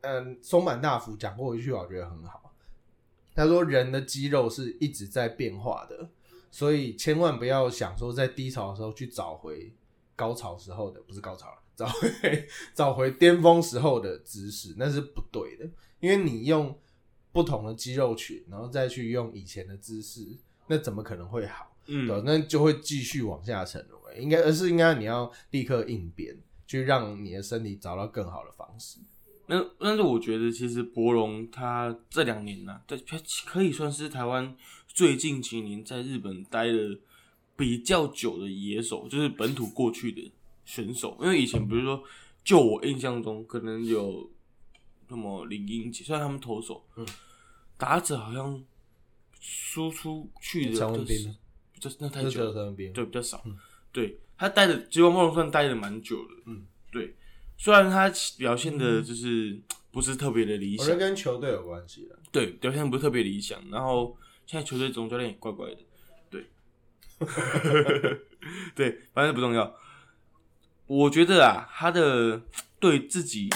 [0.00, 2.54] 嗯，松坂大辅讲过一句话，我觉得很好。
[3.34, 6.08] 他说：“人的肌肉是一直在变化的，
[6.50, 9.72] 所以千万不要想说在低潮的时候去找回
[10.16, 15.70] 高潮时候的，不是高潮了，找回 找回巅峰时候的姿势，那是不对的。
[16.00, 16.76] 因为你用
[17.30, 20.26] 不同的肌肉群，然后再去用以前的姿势，
[20.70, 21.76] 那怎么可能会好？
[21.88, 24.22] 嗯对，那就会继续往下沉沦。
[24.22, 29.00] 应该而是应该你要立刻应变，去让你的身体找到更好的方式。
[29.46, 34.56] 那但是我觉得其实博龙他这两年呢、对，他可以算是台湾
[34.86, 36.98] 最近几年在日本待的
[37.56, 40.32] 比较久的野手，就是本土过去的
[40.64, 41.16] 选手。
[41.20, 42.00] 因为以前比如说，
[42.44, 44.30] 就我印象中，可能有
[45.08, 47.04] 那么林英杰，虽然他们投手，嗯，
[47.76, 48.62] 打者好像
[49.40, 50.72] 输出去的
[51.80, 52.72] 就是那太久了。
[52.74, 53.42] 对，比较少。
[53.90, 57.16] 对他待的吉王莫龙算待的蛮久的，嗯，对。
[57.56, 62.18] 虽然他表现的就是不是特别的理想我觉得，跟球队有关系了。
[62.32, 63.62] 对，表现不是特别理想。
[63.70, 65.78] 然后现在球队总教练也怪怪的，
[66.30, 66.46] 对，
[68.74, 69.74] 对，反正不重要。
[70.86, 72.42] 我觉得啊，他的
[72.78, 73.50] 对自己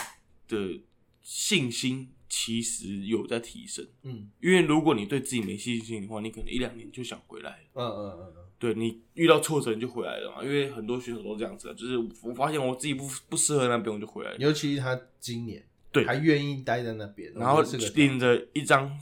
[0.49, 0.81] 的
[1.23, 3.87] 信心其实有在提升。
[4.03, 7.66] 嗯因为如果你对自己没信心的话，你可能一两年就想回来了。
[7.75, 14.37] 嗯嗯嗯嗯，对你遇到挫折你就回来了嘛，因为很多选手都这样子啊，就是我发现我自己不不适合那边，我就回来了。
[14.38, 17.62] 尤其是他今年对还愿意待在那边，然后
[17.94, 18.99] 领着一张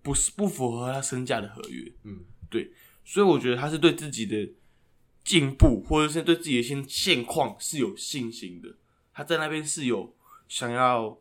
[0.00, 2.70] 不是不符合他身价的合约，嗯对
[3.04, 4.48] 所以我觉得他是对自己的
[5.24, 8.76] 进步或者是对自己的现现况是有信心的。
[9.12, 10.14] 他在那边是有
[10.46, 11.18] 想要，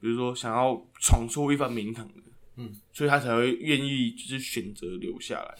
[0.00, 2.14] 比如说想要闯出一番名堂的，
[2.56, 5.54] 嗯，所以他才会愿意就是选择留下来。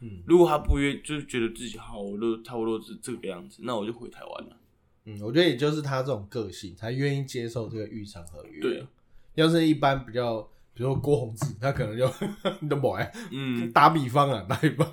[0.00, 4.56] 嗯如果他不愿，就是觉得自己好，我都差不多是这个样子，那我就回台湾了。
[5.04, 8.60] 嗯，我觉得也就是他这种个性才愿意接受这个预产合约。
[8.60, 8.88] 对，啊
[9.34, 10.42] 要是一般比较，
[10.74, 12.12] 比如说郭宏志，他可能就
[12.60, 13.12] 你 都不爱。
[13.30, 14.88] 嗯，打比方啊，打比方，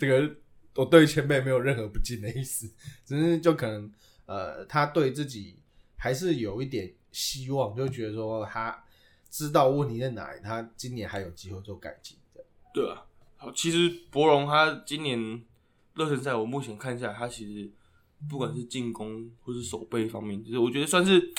[0.00, 0.34] 这个
[0.74, 2.70] 我对前辈没有任何不敬的意思，
[3.04, 3.90] 只是就可能
[4.26, 5.56] 呃，他对自己
[5.96, 8.84] 还是有一点希望，就觉得说他
[9.30, 12.44] 知道问题在哪里，他今年还有机会做改进的。
[12.74, 13.06] 对啊。
[13.36, 15.42] 好，其实博龙他今年
[15.94, 17.70] 热身赛，我目前看下来，他其实
[18.28, 21.32] 不管是进攻或是守备方面，就是我觉得算是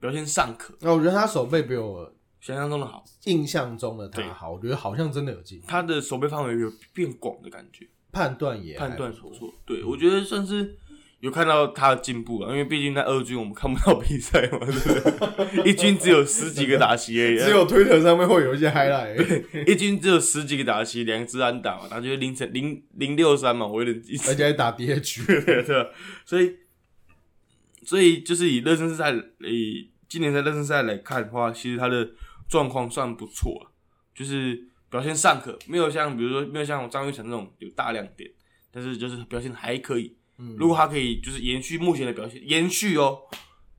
[0.00, 3.04] 表现尚可，那我觉得他手背比我想象中的好。
[3.24, 9.54] 印象中的对他好，我觉得好像真的有进步，他的守备范围有变广的感觉，判断也判断不不错。
[9.64, 10.76] 对，我觉得算是
[11.22, 15.62] 有看到他的进步啊，因为毕竟在二军我们看不到比赛嘛，对不对？
[15.70, 25.24] 一军只有十几个打席而已，只有推特上面会有一些 highlight，一军只有十几个打席，两支安打嘛，然后就是凌晨零零六三嘛，我有点记而且还打 DH。
[25.46, 25.90] 对对吧，
[26.24, 26.56] 所以
[27.84, 32.10] 所以就是以热身赛以今年的热身赛来看的话，其实他的
[32.48, 33.70] 状况算不错啊，
[34.12, 38.28] 就是表现尚可，没有像比如说没有像张玉成那种有大亮点，
[38.72, 40.16] 但是就是表现还可以。
[40.42, 40.56] 嗯。
[40.58, 43.20] 如果他可以就是延续目前的表现，延续哦，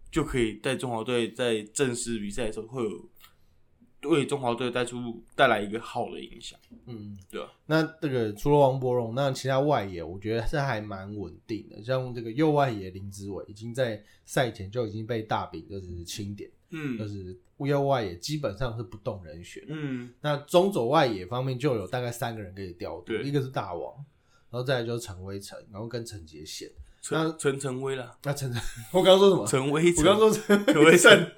[0.10, 7.52] 就可以在中华队在正式比赛的时候会有为中华队带出带来一个好的影响，嗯，对吧？
[7.67, 16.97] 那这个除了王柏荣，那其他外野我觉得是还蛮稳定的，像这个右外野林志伟已经在赛前就已经被大饼就是清点，嗯。
[16.97, 19.63] 就嗯是右外野基本上是不动人选。
[19.69, 24.06] 嗯，那中左外野方面就有大概三个人可以调度，一个是大王，
[24.54, 26.70] 然后再来就是陈威成，然后跟陈杰宪。
[27.10, 28.62] 那陈陈陈威啦，那陈陈，
[28.92, 29.48] 我刚刚说什么？
[29.48, 31.32] 陈威成，我刚刚说陈陈威胜，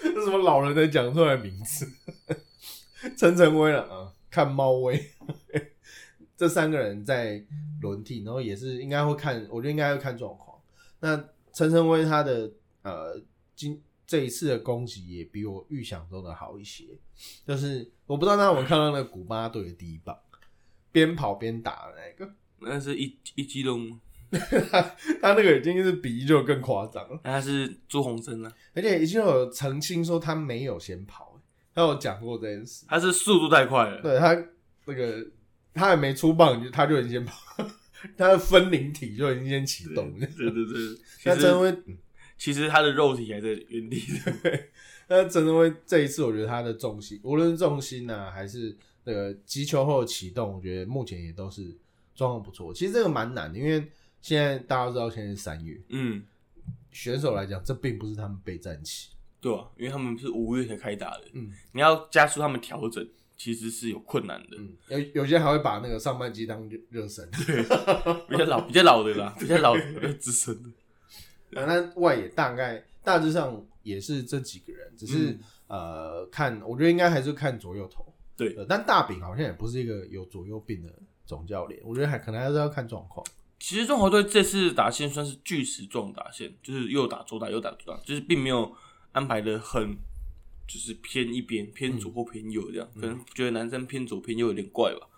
[0.00, 1.84] 这什么老人才讲出来的名字？
[3.16, 5.10] 陈陈威了啊，看猫威，
[6.36, 7.44] 这三个人在
[7.82, 10.56] 轮替，然后也是应该会看，我觉得应该会看状况。
[11.00, 11.16] 那
[11.52, 12.48] 陈陈威他的
[12.82, 13.20] 呃
[13.56, 16.84] 今这一次的攻击也比我预想中的好一些，
[17.44, 20.16] 就是我不知道大家有没有看到那个古巴队的第一棒，
[21.04, 23.98] 边跑边打的那个，那是一一激动，
[24.30, 27.20] 他那个已经是比一就更夸张了。
[27.24, 31.40] 那他是朱红生啊，而且已经有澄清说他没有先跑，
[31.74, 32.84] 他有讲过这件事。
[32.88, 34.36] 他是速度太快了，对他
[34.86, 35.24] 那个
[35.72, 37.64] 他还没出棒，就他就已经先跑，
[38.18, 40.26] 他的分灵体就已经先启动了。
[40.36, 40.74] 对对对，
[41.24, 41.74] 那陈威，
[42.36, 44.02] 其实他的肉体还在原地
[44.42, 44.70] 对，
[45.08, 48.76] 那陈晨威这一次，我觉得他的重心，无论重心呢、还是
[49.08, 51.74] 那个击球后的启动，我觉得目前也都是
[52.14, 52.74] 状况不错。
[52.74, 53.90] 其实这个蛮难的，因为
[54.20, 56.22] 现在大家都知道现在是三月，嗯，
[56.92, 59.08] 选手来讲，这并不是他们备战期。
[59.40, 67.26] 对啊，因为他们是五月才开打的，嗯你要加速他们调整，其实是有困难的，嗯，有有些还会把那个上半季当热热身。
[68.28, 70.68] 比较老比较老的啦，比较老的比较资深的，
[71.58, 78.04] 啊，那外野大概大致上也是这几个人，只是、嗯呃，看我觉得应该还是看左右头。
[78.38, 80.88] 对呃但大饼好像也不是一个有左右病的
[81.26, 83.26] 总教练，我觉得还可能还是要看状况。
[83.58, 88.72] 其实中华队这次打线算是巨石状打线，就是右打左打右打左打，就是并没有
[89.10, 89.96] 安排的很
[90.66, 95.08] 就是偏一边偏左或偏右这样，可能觉得男生偏左偏右有点怪吧。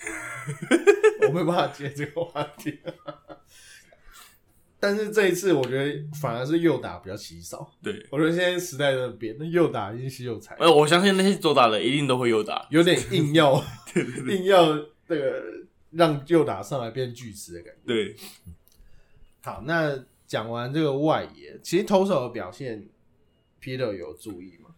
[1.28, 2.78] 我没有办法接这个话题。
[4.80, 7.70] 但是这一次，我觉得反而是右打比较稀少。
[7.82, 12.66] 对，我觉得现在时代在变，那右打已经稀有才，呃，我相信那些左打的一定都会右打。
[12.70, 13.62] 有点硬要
[14.26, 14.74] 硬要
[15.06, 15.42] 那个
[15.90, 17.80] 让右打上来变巨石的感觉。
[17.86, 18.16] 对，
[19.42, 22.88] 好，那讲完这个外野，其实投手的表现
[23.62, 24.70] ，Peter 有注意吗？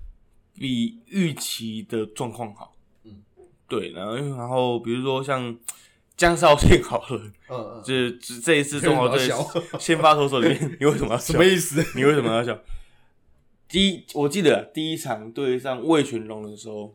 [0.55, 2.75] 比预期的状况好。
[3.05, 3.23] 嗯，
[3.69, 5.57] 对，然后然后比如说像
[6.17, 9.29] 江少庆好了，嗯嗯，这这这一次中国队
[9.81, 11.45] 先发投手里面，你为什么要笑什么？
[11.45, 11.85] 意思？
[11.97, 12.59] 你为什么要笑？
[13.69, 16.95] 第一，我记得第一场对上魏全龙的时候，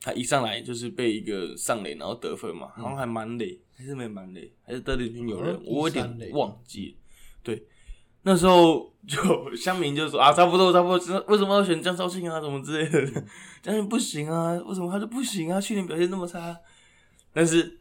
[0.00, 6.96] 他一上来就是被一个上垒，然后得分嘛，好像还满垒，还是没满垒，还是得点圈有人，我有点忘记。
[7.42, 7.60] 对，
[8.22, 13.10] 那时候就乡民就说 啊，差不多差不多，为什么要选江少庆啊，什么之类的，
[13.60, 15.60] 江少庆不行啊，为什么他就不行啊？
[15.60, 16.56] 去年表现那么差，
[17.32, 17.80] 但是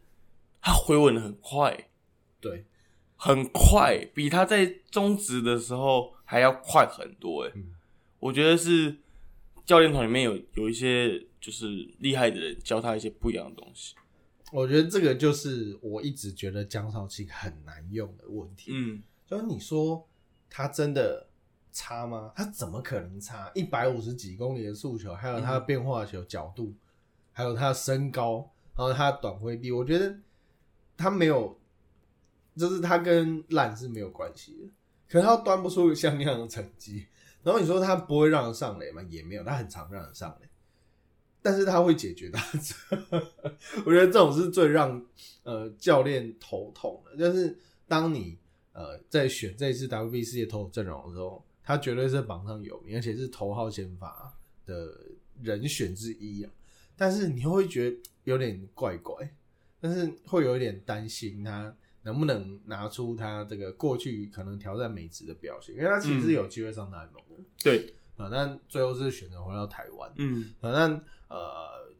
[0.62, 1.90] 他回稳的很快，
[2.40, 2.66] 对，
[3.16, 7.44] 很快，比他在中职的时候还要快很多。
[7.46, 7.76] 哎、嗯
[8.20, 8.96] 我觉得是
[9.66, 13.96] 教练团里面有有一些就是厉害的人教他一些不一样的东西。
[14.52, 18.70] 我觉得这个就是我一直觉得江少庆很难用的问题。
[18.72, 20.08] 嗯，就是你说
[20.52, 21.28] 他真的
[21.72, 22.32] 差吗？
[22.36, 23.52] 他怎么可能差？
[23.56, 26.76] 一百五十几公里的速球，还有他的变化球角度，
[27.32, 30.16] 还有他的身高，然后他短挥臂，我觉得
[30.98, 31.60] 他没有，
[32.56, 34.70] 就是他跟烂是没有关系的。
[35.10, 37.06] 可是他端不出像那样的成绩。
[37.44, 39.02] 然后你说他不会让人上垒吗？
[39.10, 40.48] 也没有，他很常让人上垒，
[41.42, 43.20] 但是他会解决打者。
[43.84, 45.04] 我觉得这种是最让
[45.44, 47.58] 呃教练头痛的，就是
[47.88, 48.38] 当你
[48.74, 54.32] 呃在选这一次 WB 世界投手阵容的时候，他绝对是榜上有名，而且是头号先发
[54.66, 54.96] 的
[55.42, 56.52] 人选之一啊。
[57.02, 59.28] 但是你会觉得有点怪怪，
[59.80, 67.44] 但是会有一点担心他能不能拿出他这个过去可能挑战美职的表现，因为他其实有机会上大联盟的。
[67.64, 70.14] 对，啊、但最后是选择回到台湾。
[70.18, 70.54] 嗯。
[70.60, 71.92] 反正呃，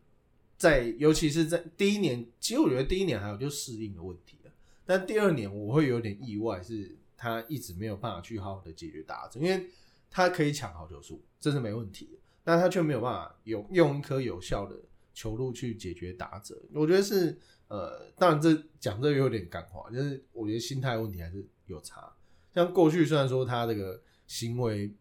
[0.56, 4.52] 在尤其是在第一年，其实我觉得第一年还有就适应的问题了，
[4.86, 9.68] 但第二年我会有点意外，是他一直没有办法去好好的解决打者，因为
[10.12, 14.76] 他可以抢好球数，这是没问题的，但他却没有办法有用一颗有效的
[15.14, 22.12] 球路去解决打者，我觉得是呃，当然这讲这有点干话，就是我觉得心态问题还是有差。
[22.54, 24.92] 像过去虽然说他这个行为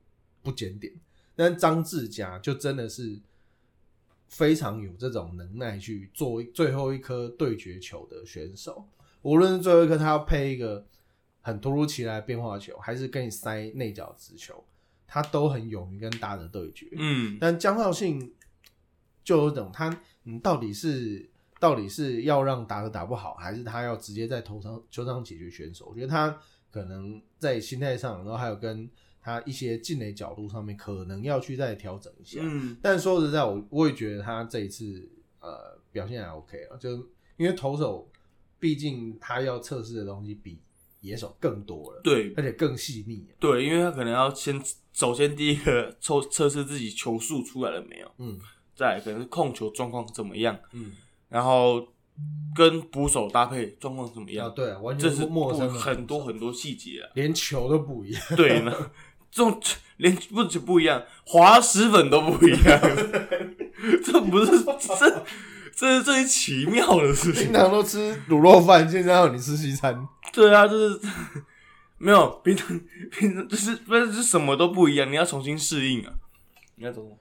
[0.42, 0.92] 不检点，
[1.34, 3.18] 但张志佳就真的是
[4.28, 8.86] 非常有这种能耐去做最后一颗对决球的选手。
[9.22, 10.86] 无论是最后一颗他要配一个
[11.40, 14.64] 很突如其来的变化球，还是跟你塞内角直球，
[15.06, 16.88] 他都很勇于跟打者对决。
[16.92, 18.32] 嗯，但江浩信
[19.30, 19.88] 就有种他，
[20.24, 25.86] 嗯，到底是到底是要让打者打不好，还是他要直接在头上球场解决选手？
[25.86, 26.36] 我觉得他
[26.68, 28.90] 可能在心态上，然后还有跟
[29.22, 32.40] 他一些进垒角度上面，可能要去再调整一下。
[32.42, 36.90] 嗯但说实在，我我也觉得他这一次呃表现还 OK 啊，就
[37.36, 38.10] 因为投手
[38.58, 40.60] 毕竟他要测试的东西比
[41.02, 43.28] 野手更多了，对而且更细腻。
[43.38, 44.60] 对，因为他可能要先
[44.92, 48.38] 首先第一个测测试自己球速出来了没有，嗯
[48.80, 50.92] 再来可能是控球状况怎么样，嗯，
[51.28, 51.86] 然后
[52.56, 57.10] 跟捕手搭配状况怎么啊样，对啊，完这是全陌生很多很多细节啊。
[57.12, 58.22] 连球都不一样。
[58.34, 58.72] 对呢，
[59.30, 59.60] 这种
[59.98, 62.80] 连不止不一样，滑石粉都不一样，
[64.02, 65.24] 这不是这
[65.76, 67.52] 这是最奇妙的事情平。
[67.52, 70.98] 常都吃卤肉饭，现在让你吃西餐，对啊， 就是
[71.98, 76.14] 没有平常平常就是不是是什么都不一样，你要重新适应啊。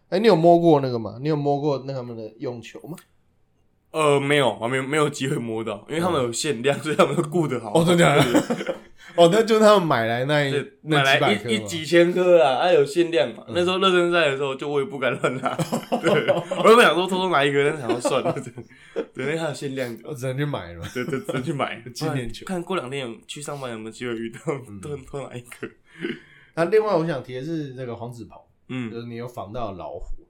[0.10, 1.18] 哎、你有摸过那个吗？
[1.22, 2.98] 你有摸过那他们的用球吗？
[3.92, 7.74] 呃，没有，我还没有没有机会摸到，因为他们有限量，所以他们都顾得好。
[7.74, 8.78] 哦真的假的
[9.16, 13.44] 哦，那就是他们买来那一对，那买几百颗吗来一一几千颗啊，它有限量嘛。
[13.50, 15.56] 那时候热身赛的时候，就我也不敢乱拿。
[16.00, 18.32] 对，我原本想说偷偷拿一个，但是想要算了，
[18.94, 20.86] 对，对，因为它有限量，我只能去买了。
[20.94, 24.40] 对对，只能去买 纪念球看过两天有去上班有没有机会遇到，
[24.70, 25.68] 嗯都偷拿一个。
[26.54, 28.40] 那另外我想提的是那个黄子鹏，
[28.70, 30.28] 就嗯是你有防到老虎，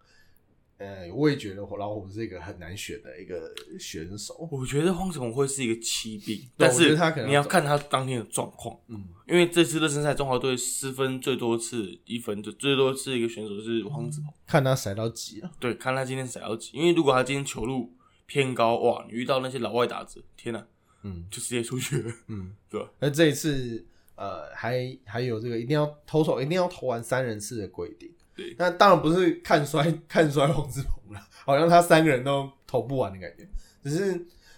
[0.78, 4.48] 呃，我也觉得老虎是一个很难选的一个选手。
[4.50, 15.52] 我觉得黄子鹏会是一个七兵，但是他可能你要看他当天的状况，嗯，因为这次热身赛中华队失分最多次一分就最多次一个选手是黄子鹏，看他塞到几啊？
[15.60, 17.94] 对，看他今天甩到几，因为如果他今天球路
[18.26, 20.66] 偏高，哇，你遇到那些老外打子，天哪，
[21.04, 22.90] 嗯就直接出去了，嗯， 对吧？
[23.00, 23.86] 那这一次
[24.16, 28.10] 呃，还还有这个一定要投手一定要投完三人次的规定。
[28.40, 33.48] 对那当然不是看衰 看衰黄志鹏了，好像他三个人都投不完的感觉。
[33.84, 34.16] 只是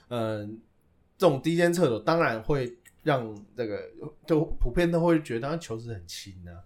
[0.09, 0.49] 嗯、呃
[1.17, 3.79] 这种低肩侧手当然会让这个
[4.25, 6.57] 就普遍都会觉得他球质很轻啊，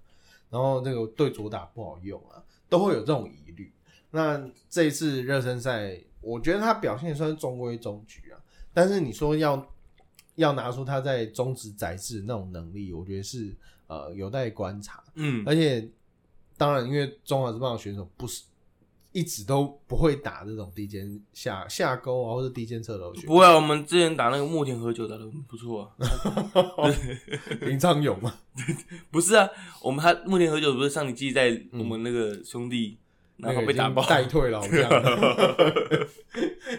[0.49, 3.69] 然后这个对左打不好用啊，都会有这种疑虑。
[4.11, 8.39] 那这一次热身赛，我觉得他表现也算是中规中矩啊。
[8.73, 9.67] 但是你说要
[10.35, 13.53] 要拿出他在中职宰制那种能力，我觉得是
[13.87, 15.03] 呃有待观察。
[15.15, 15.85] 嗯，而且
[16.57, 18.43] 当然，因为中华职棒的选手不是
[19.11, 25.91] 一直都不会打这种低肩下下勾啊，或者低肩侧投选手，不会啊，我们之前打那个木田和久打的不错啊，
[27.61, 28.33] 林昌勇嘛，
[29.11, 29.49] 不是啊，
[29.81, 32.97] 我们他木田和久不是上一季在我们那个兄弟，
[33.37, 34.61] 然后被打爆，代退了，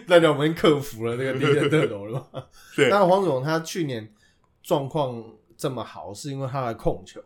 [0.07, 2.43] 代表我们克服了那个低肩侧投了嘛。
[2.75, 2.89] 对。
[2.89, 4.07] 那黄总他去年
[4.61, 5.23] 状况
[5.57, 7.19] 这么好，是因为他的控球，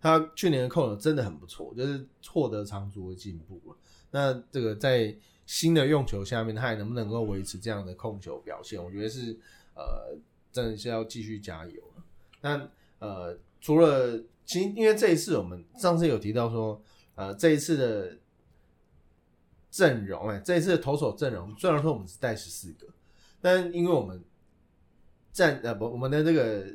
[0.00, 3.76] 他去年的控球真的很不错，就是获得长足的进步了。
[4.10, 5.14] 那这个在
[5.46, 8.82] 新的用球下面，他还能不能够维持这样的控球表现？
[8.82, 9.36] 我觉得是
[9.74, 10.16] 呃，
[10.52, 12.04] 真的是要继续加油了。
[12.40, 16.80] 那呃，除了其实因为这一次我们上次有提到说，
[17.14, 18.16] 呃，这一次的
[19.70, 22.86] 阵容，哎，这一次的投手阵容，虽然说我们只带十四个，
[23.40, 24.22] 但因为我们
[25.32, 26.66] 战呃不，我们的这个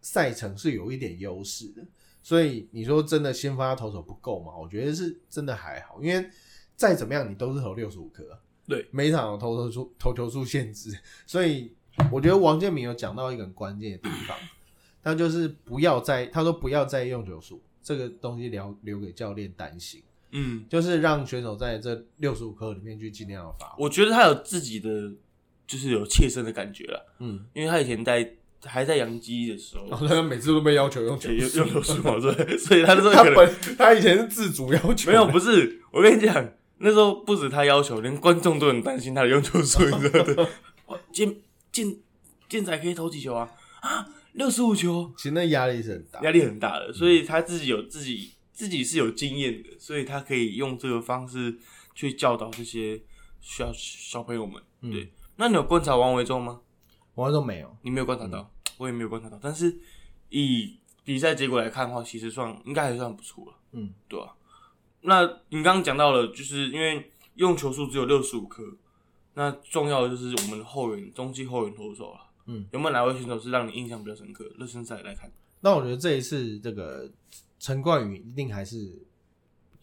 [0.00, 1.82] 赛程是有一点优势的，
[2.24, 4.56] 所以你说真的先发投手不够吗？
[4.56, 6.26] 我觉得是真的还好，因为
[6.74, 8.24] 再怎么样你都是投六十五颗，
[8.66, 11.74] 对，每场有投投出投球数限制，所以
[12.10, 14.36] 我觉得王建民有讲到一个很关键的地方，
[15.04, 20.02] 他就是不要再他说不要再用球数这个东西留留给教练担心。
[20.30, 23.84] 嗯，就是让选手在这六十五颗里面去尽量的发挥。
[23.84, 25.12] 我觉得他有自己的，
[25.66, 28.34] 就是有切身的感觉了，嗯，因为他以前在
[28.66, 40.48] 还在养鸡的时候，然后他每次都被要求用球用数用流数嘛，对， 所以他那时候他本他以前是自主要求，没有，不是，我跟你讲，那时候不止他要求，连观众都很担心他的用球数，你知道的。
[40.86, 41.36] 哇健
[41.72, 41.96] 健
[42.48, 43.50] 健仔可以投几球啊？
[43.80, 46.20] 啊，六十五球，其实那压力是很大。
[46.22, 51.56] 压力很大的，所以他自己有自己自己是有经验的，所以他可以用这个方式
[51.94, 53.00] 去教导这些
[53.40, 54.62] 小小朋友们。
[54.82, 56.60] 嗯对，那你有观察王维忠吗？
[57.14, 59.78] 王维忠没有，你没有观察到，我也没有观察到，但是
[60.30, 63.54] 以比赛结果来看的话，其实算应该还算不错了。
[63.72, 64.32] 嗯，对啊，
[65.02, 68.62] 那你刚刚讲到了，就是因为用球数只有六十五颗，
[69.34, 72.20] 那重要的就是我们的后援、中继后援投手了。
[72.46, 74.44] 嗯，有没有哪位选手是让你印象比较深刻？
[74.58, 77.10] 热身赛来看，那我觉得这一次这个
[77.58, 79.02] 陈冠宇一定还是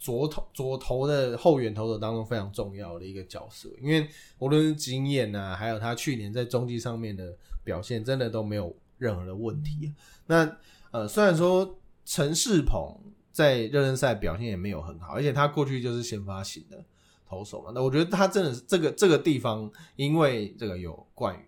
[0.02, 9.94] 左投左投的后援投手当中非常重要的一个角色，因为无论是经验啊，还有他去年在中继上面的表现，真的都没有任何的问题。
[10.26, 10.58] 那
[10.90, 13.00] 呃，虽然说陈世鹏
[13.32, 16.84] 在热身赛表现也没有很好，而且他过去就是先发型的
[17.30, 21.46] 投手嘛，那我觉得他真的是这个这个地方，因为这个有冠宇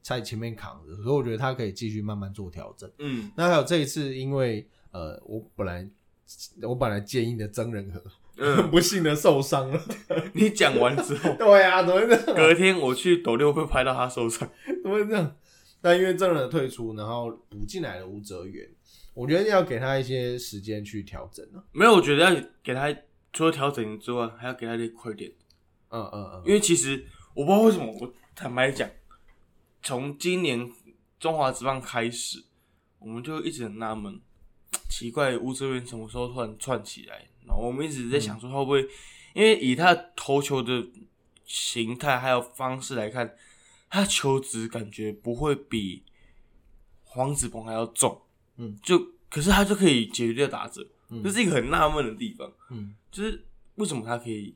[0.00, 2.90] 在前面扛着，所以我觉得他可以继续慢慢做调整。
[3.00, 5.86] 嗯，那还有这一次，因为呃，我本来
[6.62, 8.02] 我本来建议的曾仁和，
[8.36, 9.80] 嗯 不幸的受伤了。
[10.34, 12.36] 你讲完之后， 对啊，怎么会这样？
[12.36, 14.48] 隔天我去抖六会拍到他受伤。
[14.82, 15.36] 怎么会这样？
[15.80, 18.68] 但因为曾仁和退出，然后补进来的吴哲源，
[19.14, 21.64] 我觉得要给他一些时间去调整啊了。
[21.72, 22.94] 没有，我觉得要给他
[23.32, 24.78] 除了调整之外，还要给他一
[25.16, 25.32] 点
[25.90, 27.04] 嗯嗯嗯，因为其实
[27.34, 28.88] 我不知道为什么，我坦白讲，
[29.82, 30.70] 从今年
[31.18, 32.44] 中华职棒开始，
[33.00, 34.20] 我们就一直很纳闷，
[34.88, 37.26] 奇怪吴哲源什么时候突然窜起来？
[37.46, 38.82] 然后我们一直在想说，会不会、
[39.34, 40.86] 因为以他投球的
[41.44, 43.34] 形态还有方式来看，
[43.90, 46.02] 他球质感觉不会比
[47.04, 48.22] 黄子鹏还要重，
[48.56, 48.98] 嗯，就
[49.28, 52.52] 可是他就可以解决掉打者，嗯这是一个很纳闷的地方。
[52.70, 53.44] 嗯就是
[53.74, 54.54] 为什么他可以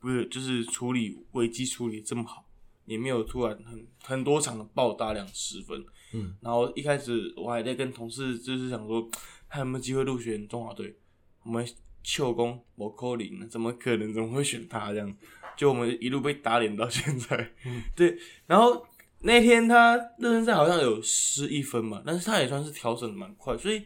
[0.00, 2.44] 不是就是处理危机处理这么好，
[2.84, 5.84] 也没有突然很很多场的爆大量失分。
[6.12, 9.08] 嗯，然后一开始我还在跟同事就是想说，
[9.48, 10.96] 他有没有机会入选中华队？
[11.44, 11.66] 我们
[12.02, 13.48] 秀公某扣零？
[13.48, 14.12] 怎么可能？
[14.12, 15.16] 怎么会选他这样？
[15.56, 17.52] 就我们一路被打脸到现在。
[17.66, 18.86] 嗯 对，然后
[19.20, 23.82] 那天他热身赛好像有失一分嘛，但是他也算是调整的蛮快，所以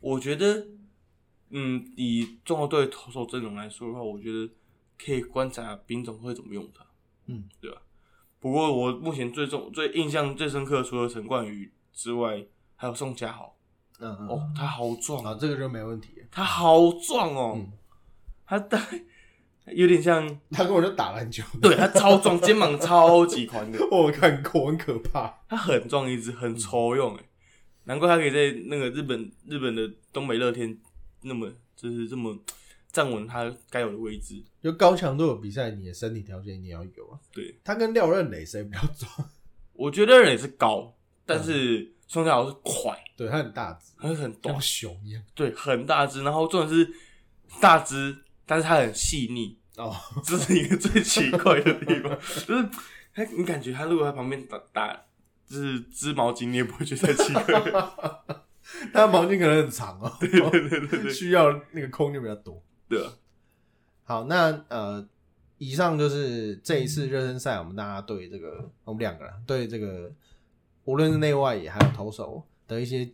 [0.00, 0.66] 我觉得，
[1.50, 4.48] 嗯，以中国队投手阵容来说的话，我觉得
[4.98, 6.86] 可以观察兵总会怎么用他。
[7.26, 7.82] 嗯，对吧？
[8.40, 12.44] 不过我目前最重、最印象最深刻，除了陈冠宇之外，
[12.76, 13.54] 还有宋佳豪。
[14.00, 16.10] 嗯嗯，哦，他好壮，啊，这个就没问题。
[16.30, 17.72] 他好壮哦，嗯
[18.46, 18.80] 他大
[19.66, 25.40] 有点像， 他跟我就打篮球，对他超壮，肩膀超级宽的， 我看过，很可怕。
[25.48, 27.22] 他很壮一只，很抽用哎，
[27.84, 30.78] 难怪他可以在那个日本日本的东北乐天
[31.22, 32.38] 那么就是这么
[32.98, 34.42] 站稳他该有的位置。
[34.60, 37.18] 就高强度的比赛，你的身体条件你要有啊。
[37.32, 39.30] 对，他跟廖任磊谁比较壮？
[39.72, 40.92] 我觉得人也是高，
[41.24, 45.22] 但是宋佳豪是快，对他很大只，他很短像，熊一样。
[45.32, 46.92] 对，很大只，然后重点是
[47.60, 49.94] 大只，但是它很细腻，哦，
[50.24, 52.10] 这是一个最奇怪的地方，
[52.44, 52.68] 就是
[53.14, 55.04] 他，你感觉他如果在旁边打打，
[55.46, 57.62] 就是织毛巾，你也不会觉得太奇怪。
[58.92, 62.60] 他的毛巾可能很长哦， 对对对对对需要那个空间比较多。
[62.88, 63.04] 对。
[63.04, 63.12] 啊，
[64.04, 65.06] 好，那呃，
[65.58, 70.10] 以上就是这一次热身赛，我们大家对这个我们两个人对这个
[70.84, 73.08] 无论是内外野还有投手的一些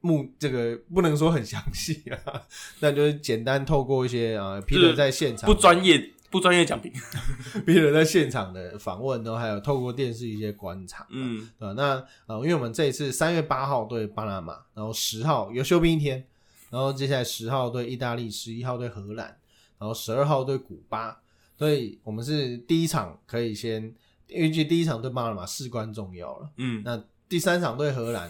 [0.00, 2.42] 目，这个不能说很详细啊，
[2.80, 6.92] 那就是简单透过一些啊，Peter 在现场不专业不专业讲评，，
[7.64, 11.38] Peter 在现场的访问，然后还有透过电视一些观察，嗯。
[11.58, 11.74] 对吧？
[11.74, 16.26] 那呃，因为我们这一次三月八号对巴拿马，然后十号有休兵一天，
[16.74, 19.38] 然后接下来十号对意大利，十一号对荷兰，
[19.78, 21.22] 然后十二号对古巴，
[21.56, 23.94] 所以我们是第一场可以先，
[24.26, 26.50] 预计第一场对巴拿马事关重要了。
[26.56, 28.28] 嗯，那第三场对荷兰，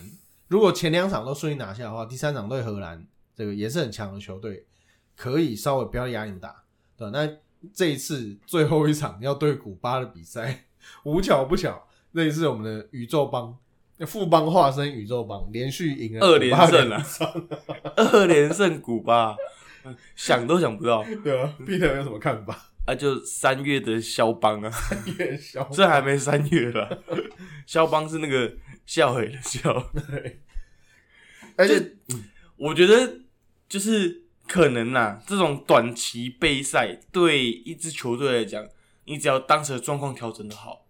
[0.49, 4.67] 如果前两场都顺利拿下的话，第三场对荷兰这个也是很强的球队，
[5.17, 6.65] 可以稍微不要压力那么大，
[6.99, 7.27] 对那
[7.73, 10.67] 这一次最后一场要对古巴的比赛，
[11.05, 13.57] 无巧不巧，那一次我们的宇宙帮
[14.07, 17.07] 富邦化身宇宙帮连续赢了二连胜啊，
[17.97, 19.37] 二连胜古巴，
[20.17, 22.71] 想都想不到 对啊，Peter 有什么看法？
[22.85, 22.95] 啊！
[22.95, 27.03] 就三月的肖邦啊，三月肖，这还没三月了，
[27.67, 28.53] 肖邦是那个
[28.85, 29.91] 笑伟的笑。
[30.11, 30.41] 对，
[31.57, 31.93] 而且
[32.57, 33.21] 我觉得
[33.67, 38.63] 就是可能啦，这种短期备赛对一支球队来讲，
[39.07, 40.84] 你只要当时的状况调整的好，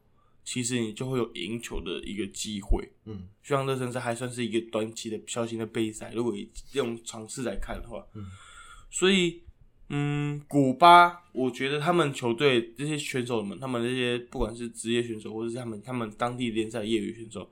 [0.45, 2.89] 其实你就会有赢球的一个机会。
[3.07, 8.25] 嗯就像热身赛还算是一个短期的小型的备赛，如果以这种尝试来看的话，嗯，
[8.91, 9.43] 所以
[9.91, 17.51] 嗯，古巴，我觉得他们球队这些选手们，他们这些不管是职业选手，或者是他们他们当地联赛业余选手，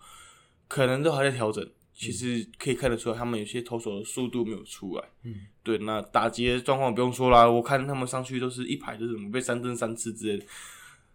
[0.66, 1.68] 可能都还在调整。
[1.94, 5.04] 其实可以看得出来，他们有些投手的速度没有出来。
[5.24, 10.44] 嗯，对，那打击的状况不用说啦，我看他们上去都是一排就是什么被三振三次之类的。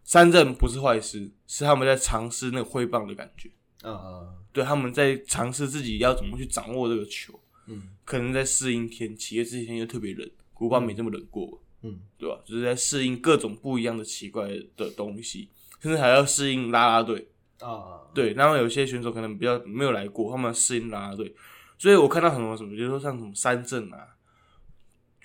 [0.08, 3.52] 三振不是坏事，是他们在尝试那个挥棒的感觉。
[3.82, 7.90] 啊啊对，他们在尝试自己要怎么去掌握这个球，嗯。
[8.06, 12.00] 可能在适应天气，因为这几天又特别冷，古巴没这么冷过，嗯。
[12.18, 12.40] 对吧？
[12.46, 14.48] 就是在适应各种不一样的奇怪
[14.78, 15.50] 的东西，
[15.82, 17.28] 甚至还要适应啦啦队。
[17.60, 21.36] 啊啊，对，然后有些选手可能比较没有来过，他们适应啦啦队，
[21.78, 24.16] 所以我看到很多什么，比如说像什么三振啊，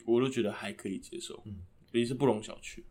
[0.06, 1.60] 我都觉得还可以接受，嗯，
[1.92, 2.82] 也是不容小觑。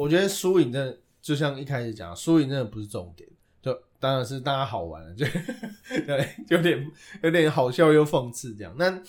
[0.00, 3.28] 我觉得输赢真的就像一开始讲，输赢真的不是重点，
[3.60, 5.26] 就当然是大家好玩了，就
[6.06, 6.90] 对，有点
[7.22, 8.74] 有点好笑又讽刺这样。
[8.78, 9.02] 那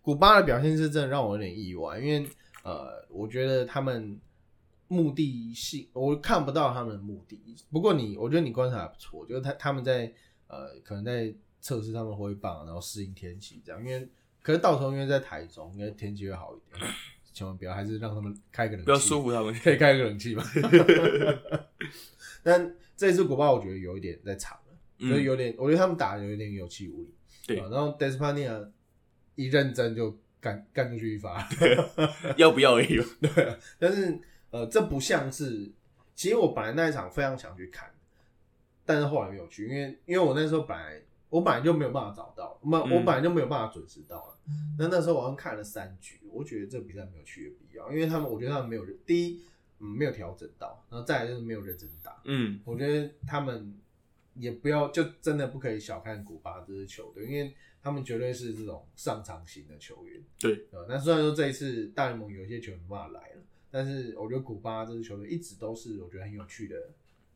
[0.00, 2.26] 古巴的表现是真的让我有点意外，因为
[2.64, 4.18] 呃，我觉得他们
[4.86, 7.38] 目的性我看不到他们的目的。
[7.70, 10.10] 不过你，我觉得你观察还不错，就是他他们在
[10.46, 11.30] 呃可能在
[11.60, 14.08] 测试他们挥棒，然后适应天气这样，因为
[14.42, 16.90] 可是到时候因为在台中，应该天气会好一点，
[17.38, 20.42] 千万不要还是让他们开个冷气，不要舒服他们，可以开个冷气吗？
[22.42, 27.14] 但这次古巴我觉得有一点在场了，嗯就是有点，我觉得他们打的有点有气无力。
[27.46, 28.68] 对啊然后 Despania
[29.36, 31.48] 一认真就干干出去一发，
[32.36, 33.00] 要不要而已。
[33.22, 33.56] 对啊。
[33.78, 34.18] 但是
[34.50, 35.70] 呃，这不像是，
[36.16, 37.88] 其实我本来那一场非常想去看，
[38.84, 44.34] 但是后来没有去，因为因为我那时候本来我本来就没有办法找到，我嗯我本来就没有办法准时到了。
[44.78, 49.42] 那那时候我好像看了三局，我觉得这个比赛没有去的必要，因为他们我觉得他们没有第一
[49.80, 52.20] 嗯没有调整到，然后再来就是没有认真打。
[52.24, 53.74] 嗯，我觉得他们
[54.34, 60.22] 也不要就真的不可以小看古巴这支球队，因为他们绝对是这种上场型的球员。
[60.38, 66.90] 对，呃，那虽然说这一次大联盟有一些球员没办法来了，但是我觉得古巴这支球队一直都是我觉得很有趣的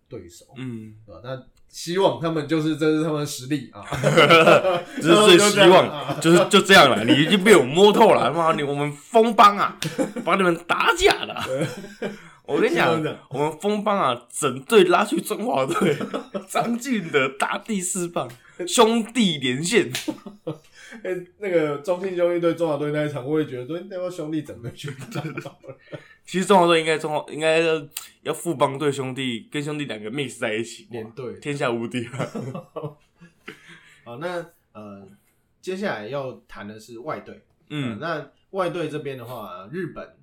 [0.08, 0.52] 对手。
[0.56, 1.20] 嗯，对吧？
[1.22, 3.80] 那希望他们就是这是他们的实力啊，
[5.00, 7.02] 这是最希望，啊就是就这样了。
[7.02, 9.76] 你已经被我摸透了，妈你我们封帮啊，
[10.22, 11.42] 把你们打假了。
[12.44, 15.96] 我跟你讲我们封帮啊，整队拉去中华队，
[16.46, 18.28] 张俊的大第四棒，
[18.68, 19.90] 兄弟连线。
[21.03, 25.76] 哎那个中信兄弟对中华队那一场，我也觉得说，那帮兄弟整队去打到了。
[26.24, 27.88] 其实中华队应该中华应该要
[28.22, 32.30] 要富邦队兄弟跟兄弟两个 mix 在一起，连队天下无敌啊！
[34.05, 35.07] 好，那呃，
[35.61, 37.43] 接下来要谈的是外队。
[37.68, 40.16] 嗯，那外队这边的话，日本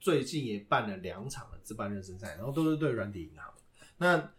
[0.00, 3.52] 最近也办了两场的自办热身赛，然后都是对软体银行。
[3.98, 4.30] 那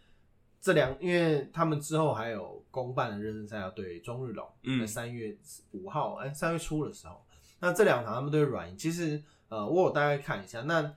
[0.64, 4.80] 这两，因为他们之后还有公办的热身赛要对中日龙，嗯。
[4.80, 5.36] 在三月
[5.72, 7.22] 五号，哎，三月初的时候，
[7.60, 10.96] 那这两场他们对软银，其实呃，我有大概看一下，那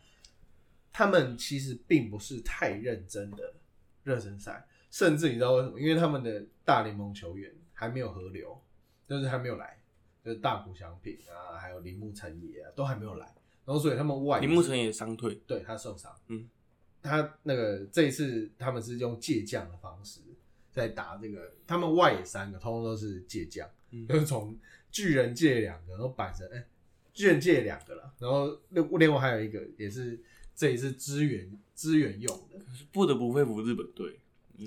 [0.94, 3.56] 他们其实并不是太认真的
[4.04, 5.82] 热身赛，甚至你知道为什么？
[5.82, 8.58] 因为他们的大联盟球员还没有合流，
[9.06, 9.78] 就是还没有来，
[10.24, 13.26] 就是大谷翔平啊，还有铃木成也啊，都还没有来，
[13.66, 16.48] 然后所以他们外铃木成也伤退，对他受伤，嗯，
[17.08, 20.20] 他那个这一次他们是用借将的方式
[20.72, 24.06] 在打这个，他们外野三个通通都是借将，嗯。
[24.10, 24.56] 就是从
[24.92, 26.66] 巨人借两个，然后摆成哎、
[27.14, 30.20] 巨人借两个了，然后另另外还有一个也是
[30.56, 32.60] 这一次支援支援用的，
[32.92, 34.20] 不得不佩服日本队，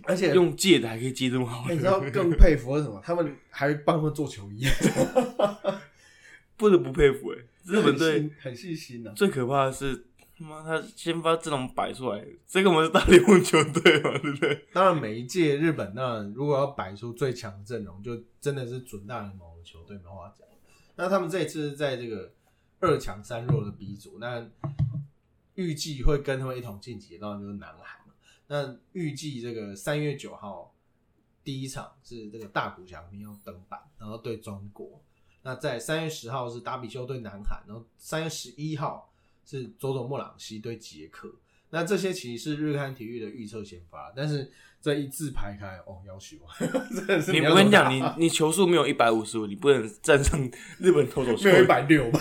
[0.04, 3.00] 而且用借的还可以借这么好哎，你知道更佩服的是什么？
[3.04, 4.64] 他们还帮他们做球衣，
[6.56, 10.02] 不得不佩服哎、日本队很细心啊、最可怕的是，他
[10.44, 14.66] 妈他先把阵容摆出来，这个我们是大联盟球队嘛，对不对？
[14.72, 20.46] 当然，每一届日本那如果要摆出最强阵容，就真的是准大联盟的球队没话讲。
[20.96, 22.32] 那他们这一次在这个
[22.80, 24.46] 二强三弱的 B 组，那
[25.54, 28.14] 预计会跟他们一同晋级，当然就是南韩嘛。
[28.46, 30.74] 那预计这个三月九号
[31.44, 35.02] 第一场是这个大谷翔平要登板，然后对中国。
[35.42, 39.09] 那在三月十号是达比修对南韩，然后三月十一号
[39.50, 41.28] 是佐佐木朗希对杰克。
[41.70, 46.36] 那这些其实是日刊体育的预测先发，但是这一字排开，哦，要求
[46.94, 52.20] 真的是你要我跟你讲，你你球速没有一百五十五，你不能战胜日本投手没有一百六吧？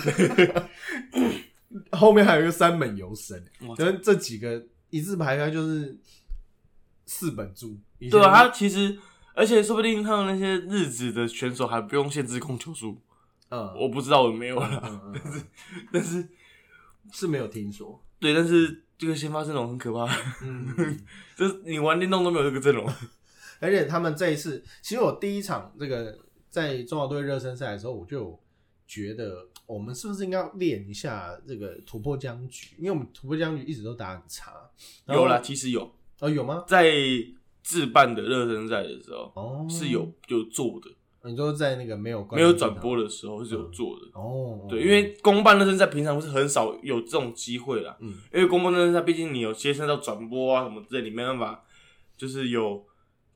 [1.91, 5.97] 后面还有一个三本游神，哇就是这几个一字排开就是
[7.05, 7.77] 四本柱。
[8.11, 8.99] 对啊，他其实
[9.33, 13.01] 而且说不定他们那些日子的选手还不用限制控球数，
[13.49, 15.43] 嗯，我不知道我没有了，嗯嗯嗯
[15.91, 16.29] 但是是
[17.27, 18.03] 没有听说。
[18.19, 20.05] 对，但是这个先发阵容很可怕，
[20.43, 20.99] 嗯，
[21.37, 22.85] 就是你玩电动都没有这个阵容。
[23.61, 26.17] 而且他们这一次，其实我第一场这个
[26.49, 28.39] 在中华队热身赛的时候，我就
[28.87, 32.75] 觉得我们是不是应该练一下这个突破僵局？
[32.77, 34.53] 因为我们突破僵局一直都打很差。
[35.07, 35.89] 有啦，其实有
[36.19, 36.63] 哦，有吗？
[36.67, 36.91] 在
[37.61, 40.89] 自办的热身赛的时候哦，是有有做的，
[41.23, 44.05] 你说在那个没有没有转播的时候是有做的。
[44.13, 47.97] 哦，对，因为公办热身赛平常是很少有这种机会啦。
[47.99, 51.63] 嗯因为公办热身赛毕竟你有接触到转播啊什么之类，你没办法
[52.15, 52.85] 就是有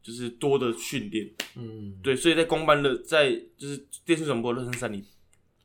[0.01, 1.29] 就是多的训练。
[1.55, 5.03] 嗯，对，所以在公办的在就是电视转播热身赛，你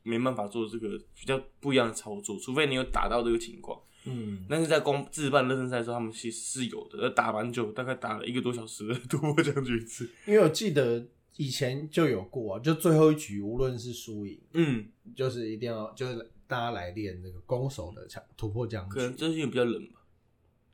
[0.03, 3.79] 没办法做这个比较不一样的操作，除非你有打到这个情况。
[4.05, 10.09] 嗯，但是在公自办热身赛的时候，他们其实是有的，打蛮久，大概打了一个多小时的突破将军一次。
[10.25, 11.05] 因为我记得
[11.39, 14.85] 以前就有过啊，就最后一局无论是输赢，嗯，
[15.15, 16.15] 就是一定要就是
[16.45, 18.95] 大家来练那个攻守的强突破僵局。
[18.95, 20.01] 可能最近比较冷吧，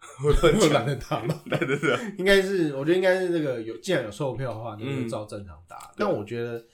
[0.25, 1.43] 我懒得打了。
[1.45, 5.93] 懒得打，应该是，我觉得应该是这个有，既然有售票的话，那就嗯照正常打。
[5.95, 6.65] 但我觉得，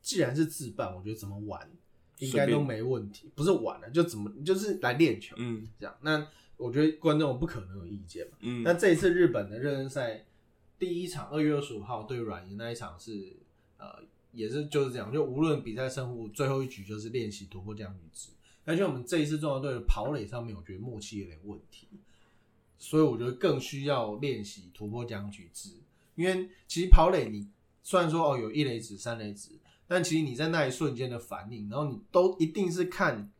[0.00, 1.68] 既然是自办，我觉得怎么玩
[2.20, 3.32] 应该都没问题。
[3.34, 5.92] 不是玩了，就怎么就是来练球嗯这样。
[6.02, 6.24] 那
[6.56, 8.36] 我觉得观众不可能有意见嘛。
[8.42, 10.24] 嗯，那这一次日本的热身赛
[10.78, 13.36] 第一场二月二十五号对软银那一场是
[13.78, 14.02] 呃
[14.32, 18.30] 也是就是这样，就无论比赛胜负，最后一局就是练习突破僵局值。
[18.64, 21.88] 而且我们这一次中国队的跑垒上面，我觉得默契有点问题，
[22.76, 25.70] 所以我觉得更需要练习突破僵局值。
[26.14, 27.48] 因为其实跑垒你
[27.82, 33.32] 虽然说哦有一垒指、三垒指，但其实你在那一瞬间的反应，然后你都一定是看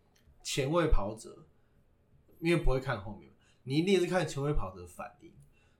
[0.43, 1.45] 前卫跑者，
[2.41, 3.31] 因为不会看后面，
[3.65, 5.31] 你一定是看前卫跑者的反应。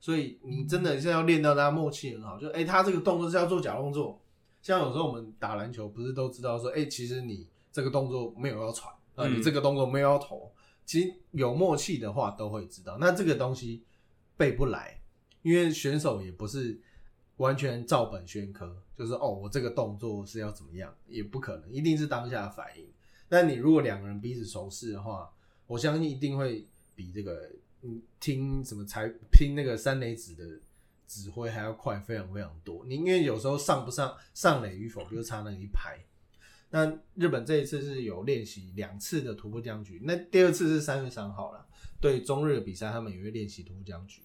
[0.01, 4.21] 所以你真的是要练到大家默契很好，就哎、他这个动作是要做假动作。
[4.61, 10.53] 像有时候我们打篮球不是都知道说，哎、其实你这个动作没有要传，啊、嗯你这个动作没有要投，
[10.85, 12.99] 其实有默契的话都会知道。
[12.99, 13.85] 那这个东西
[14.37, 15.01] 背不来，
[15.43, 16.81] 因为选手也不是
[17.37, 22.85] 完全照本宣科，就是哦，我这个动作是要怎么样，也不可能，一定是当下的反应。
[23.29, 25.31] 但你如果两个人彼此熟识的话，
[25.67, 27.49] 我相信一定会比这个
[27.83, 30.45] 嗯听什么才听那个三垒指的
[31.07, 32.85] 指挥还要快非常非常多。
[32.87, 35.99] 你因为有时候上不上上垒与否，就差那一拍。
[36.71, 41.67] 那日本这一次是有练习两次的突破僵局，那第二次是三月三号了，
[41.99, 44.21] 对中日的比赛他们也会练习突破僵局。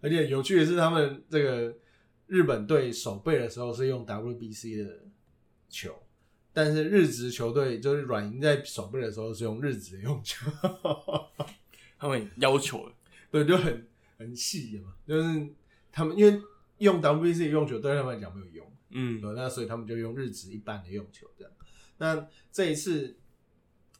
[0.00, 1.76] 而且有趣的是，他们这个
[2.26, 5.00] 日本队守备的时候是用 WBC 的
[5.68, 5.94] 球，
[6.52, 10.50] 但是日职球队就是软银在守备的时候是用日职的用球。
[11.98, 12.94] 他们要求的，
[13.30, 13.86] 对，就很
[14.18, 15.48] 很细的嘛，就是
[15.90, 16.40] 他们因为
[16.78, 19.20] 用 WBC 用球对他们来讲没有用，嗯。
[19.20, 21.52] 对，那所以他们就用日职一般的用球这样。
[21.98, 23.16] 那这一次，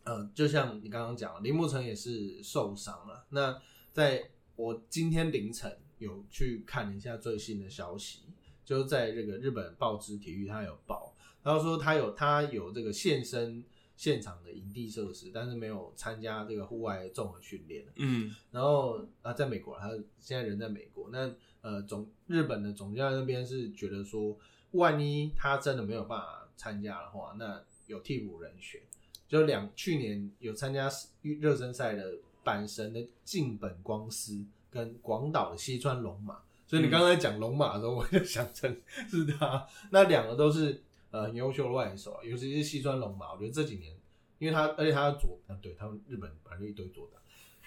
[0.04, 3.26] 呃，就像你刚刚讲，林木成也是受伤了。
[3.30, 3.60] 那
[3.92, 8.24] 在我今天凌晨有去看了一下最新的消息，
[8.64, 13.64] 就是在这个日本报纸体育，他有报，然后说他有他有这个现身
[13.96, 17.84] 现场的营地设施，但是没有参加这个户外综合训练。
[17.96, 19.90] 嗯然后啊，在美国，他
[20.20, 21.08] 现在人在美国。
[21.10, 21.32] 那
[21.62, 24.38] 呃，总日本的总教练那边是觉得说，
[24.72, 28.80] 万一他真的没有办法参加的话，那有替补人选。
[29.26, 30.88] 就两去年有参加
[31.22, 39.66] 热身赛的阪神的近本光司跟广岛的西川龙马，所以你刚才讲龙马的时候，我就想成是他。
[39.90, 40.80] 那两个都是
[41.10, 43.96] 呃很优秀的外援手啊，尤其是西川龙马，我觉得这几年，
[44.38, 47.20] 因为他而且他的左，啊对他们日本本来就一堆左打。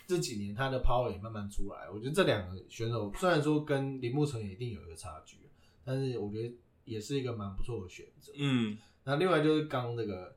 [0.07, 5.37] 这几年他的 power 也慢慢出来，我觉得这两个选手虽然说跟铃木成也一定有一个差距，
[5.85, 8.33] 但是我觉得也是一个蛮不错的选择。
[8.35, 10.35] 嗯那另外就是刚那个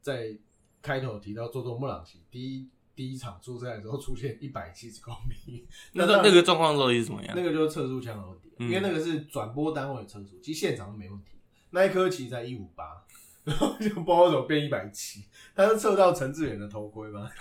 [0.00, 0.34] 在
[0.80, 7.34] 开头提到佐佐木朗希第一第一场出赛的时候出现一百七十公里， 那个那个状况到底是怎么样？
[7.36, 11.32] 那个就是测速枪的问题，嗯因为那个是转播单位的测速，其实现场都没问题。
[11.70, 13.04] 那一颗其实在一五八，
[13.44, 17.30] 然后就不知道怎么变一百七，他是测到陈志远的头盔吗？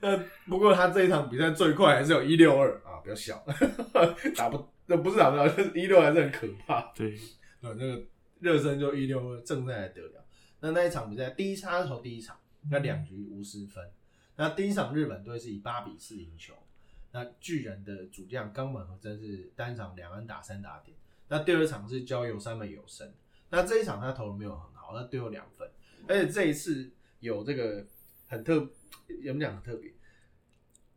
[0.00, 3.44] 那不过他这一场比赛最快还是有一六二啊，比较小，
[4.36, 6.92] 打不那不是打不到，就是一六还是很可怕。
[6.94, 7.10] 对，
[7.60, 8.02] 对，那个
[8.38, 10.24] 热身就一六二，正赛还得了。
[10.60, 12.36] 那那一场比赛第一他是投第一场，
[12.70, 13.82] 那两局无失分。
[14.36, 16.54] 那第一场日本队是以八比四赢球。
[17.12, 20.94] 那巨人的主将冈本和真是单场两安打三打点。
[21.28, 23.12] 那第二场是交由三本有生。
[23.50, 25.68] 那这一场他投的没有很好，他丢了两分。
[26.08, 27.86] 而且这一次有这个
[28.28, 28.54] 很特，
[29.22, 29.92] 有没有讲很特别？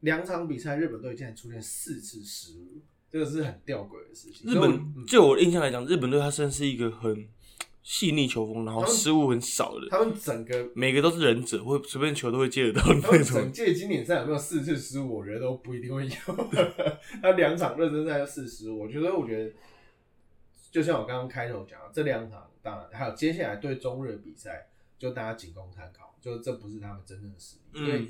[0.02, 4.50] 两场比赛日本队竟然出现四次失误，这个是很吊诡的事情。
[4.50, 7.28] 日本就我印象来讲，日本队他算是一个很
[7.84, 13.52] 细腻球风，然后失误很少的，他们整个每个都是忍者，会随便球都会接得到他那种们整。
[13.52, 15.18] 届经典赛有没有四次失误？
[15.18, 16.12] 我觉得都不一定会有。
[17.22, 19.52] 他两场热身赛就四失误，我觉得，我觉得，
[20.72, 24.68] 就像我刚刚开头讲的，这两场当然还有接下来对中日的比赛，
[24.98, 28.08] 就大家仅供参考，就这不是他们真正的实力，嗯所以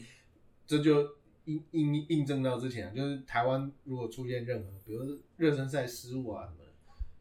[0.67, 6.71] 这就印印印证到之前啊，就是台湾如果出现任何，比如说热身赛失误啊什么的，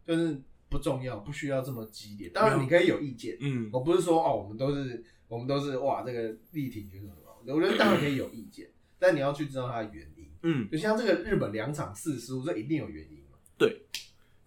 [0.04, 2.28] 就是不重要，不需要这么激烈。
[2.30, 8.68] 当然你可以有意见，嗯我不是说哦，我们都是我们都是哇，这个力挺选手很好，我觉得当然可以有意见，
[8.98, 10.28] 但你要去知道它的原因。
[10.42, 13.38] 嗯，就像这个日本两场四失误，这一定有原因嘛？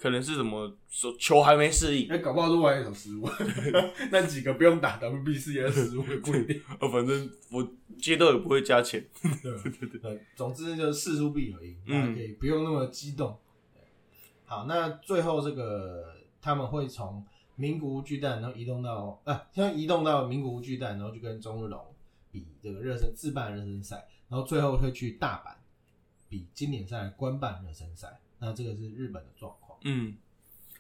[0.01, 3.29] 可能是什么手球还没适应，那搞不好是外援手失误，
[4.11, 6.59] 那几个不用打 WBC 的失误也不一定。
[6.81, 9.05] 呃，反正我接到也不会加钱。
[9.43, 13.37] 对对对对，总之就是事出必有因，嗯大家可以不用那么激动。
[14.45, 17.23] 好，那最后这个他们会从
[17.55, 21.79] 名古屋巨蛋，然后移动到啊，先移动到名古屋巨蛋，然后就跟中日龙
[22.31, 25.53] 比这个热身自办热身赛，然后最后会去大阪
[26.27, 28.19] 比经典赛官办热身赛。
[28.43, 29.60] 那这个是日本的状况。
[29.83, 30.15] 嗯，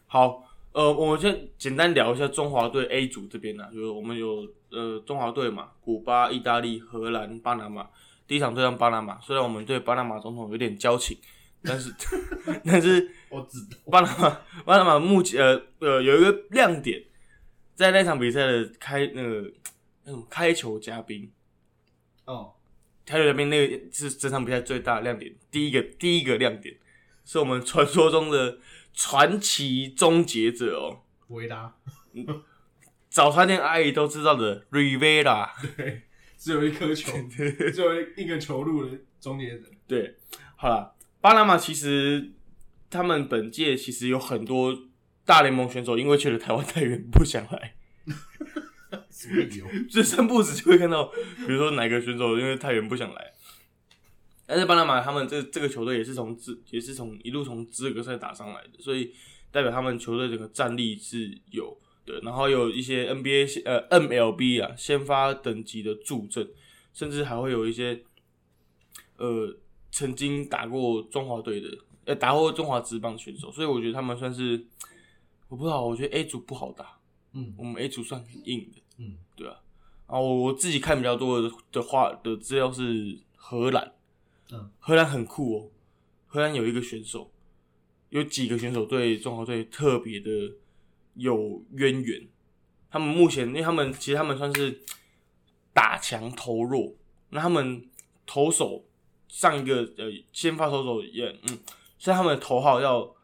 [0.07, 0.43] 好，
[0.73, 7.87] 呃，我们先简单聊一下中华队 A 组这边呢、就是我们有呃中华队嘛，古巴、意大利、荷兰、巴拿马。
[8.27, 11.17] 第一场对上巴拿马，虽然我们对巴拿马总统有点交情，
[11.63, 11.93] 但是
[12.63, 17.03] 但是我知道，巴拿马巴拿马目前呃呃有一个亮点，
[17.75, 19.51] 在那场比赛的开那个
[20.05, 21.29] 那种开球嘉宾，
[22.23, 22.53] 哦，
[23.05, 26.73] 开球嘉宾那个是这场比赛最大的亮点，第一个第一个亮点
[27.25, 28.57] 是我们传说中的
[28.93, 31.73] 传奇终结者哦，维拉，
[33.09, 35.49] 早餐店阿姨都知道的 Rivera。
[35.75, 36.03] 对，
[36.37, 39.65] 只有一颗球，只有一个球路的终结者。
[39.87, 40.15] 对，
[40.55, 42.31] 好了，巴拿马其实
[42.89, 44.77] 他们本届其实有很多
[45.25, 47.75] 大联盟选手，因为去了台湾太远不想来，
[49.09, 49.65] 什么理由？
[49.89, 53.33] 这三步子就会看到，比如说哪个选手因为太远不想来。
[54.51, 59.13] 但是巴拿马他们这这个球队也是从资也是从一路从资格赛打上来的，所以
[59.49, 66.45] 代表他们球队整个战力是有的，然后有一些 NBA 呃 MLB 啊先发等级的助阵，
[66.93, 68.03] 甚至还会有一些
[69.15, 69.55] 呃
[69.89, 71.69] 曾经打过中华队的
[72.03, 74.65] 呃打过中华职棒的选手，所以我觉得他们算是
[75.47, 76.97] 我不知道，我觉得 A 组不好打，
[77.31, 78.81] 嗯我们 A 组算很硬的。
[78.97, 79.55] 嗯，对啊，
[80.07, 83.93] 然后我自己看比较多的的话的资料是荷兰，
[84.51, 85.69] 嗯，荷兰很酷哦，
[86.27, 87.31] 荷兰有一个选手，
[88.09, 90.29] 有几个选手对中华队特别的
[91.15, 92.27] 有渊源，
[92.89, 94.81] 他们目前因为他们其实他们算是
[95.73, 96.93] 打强投弱，
[97.29, 97.89] 那他们
[98.25, 98.85] 投手
[99.27, 101.59] 上一个呃先发投手也嗯，
[101.97, 103.15] 像他们的头号叫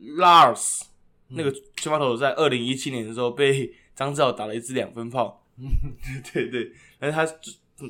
[0.00, 0.82] Lars，、
[1.28, 5.44] 那个先发投手在二零一七年的时候被张志豪打了一支两分炮，
[6.32, 7.34] 对对，但是他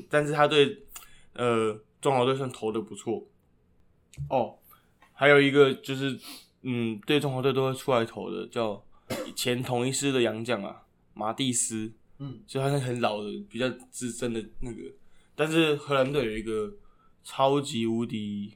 [0.09, 0.85] 但是他对
[1.33, 3.27] 呃中华队算投的不错。
[4.29, 4.57] 哦，
[5.13, 6.19] 还有一个就是
[6.61, 8.83] 嗯对中华队都会出来投的叫
[9.35, 10.83] 前同一师的洋将啊
[11.13, 14.81] 马蒂斯，嗯，所以他是很老的比较资深的那个，
[15.35, 16.73] 但是荷兰队有一个
[17.23, 18.53] 超级无敌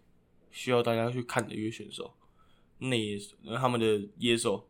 [0.51, 2.13] 需要大家去看的一个选手，
[2.79, 4.67] 那也是他们的野手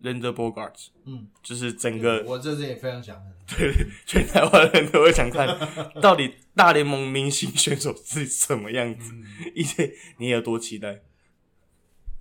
[0.00, 3.32] l e n d e r Bogarts，嗯，就是整个我这次也非常想看。
[3.58, 3.72] 对
[4.04, 5.46] 全台湾人都会想看，
[6.02, 9.12] 到底大联盟明星选手是什么样子，
[9.54, 11.00] 一些你有多期待？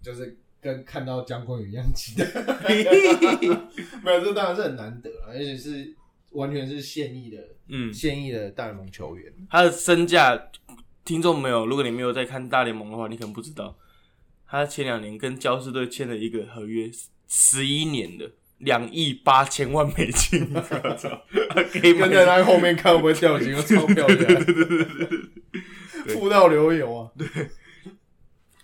[0.03, 2.25] 就是跟看到姜昆宇一样期待。
[4.03, 5.95] 没有，这当然是很难得了，而且是
[6.31, 7.37] 完全是现役的，
[7.69, 9.33] 嗯，现役的大联盟球员。
[9.49, 10.49] 他的身价，
[11.03, 13.75] 听众没有，如果你没有在看大联盟的话，你可能不知道，
[14.47, 16.91] 他前两年跟教士队签了一个合约，
[17.27, 21.21] 十一年的，两亿八千万美金， 我操，
[21.71, 24.45] 可以跟在他后面看会不会掉几个钞票下来，
[26.13, 27.11] 付到流油啊！
[27.17, 27.27] 对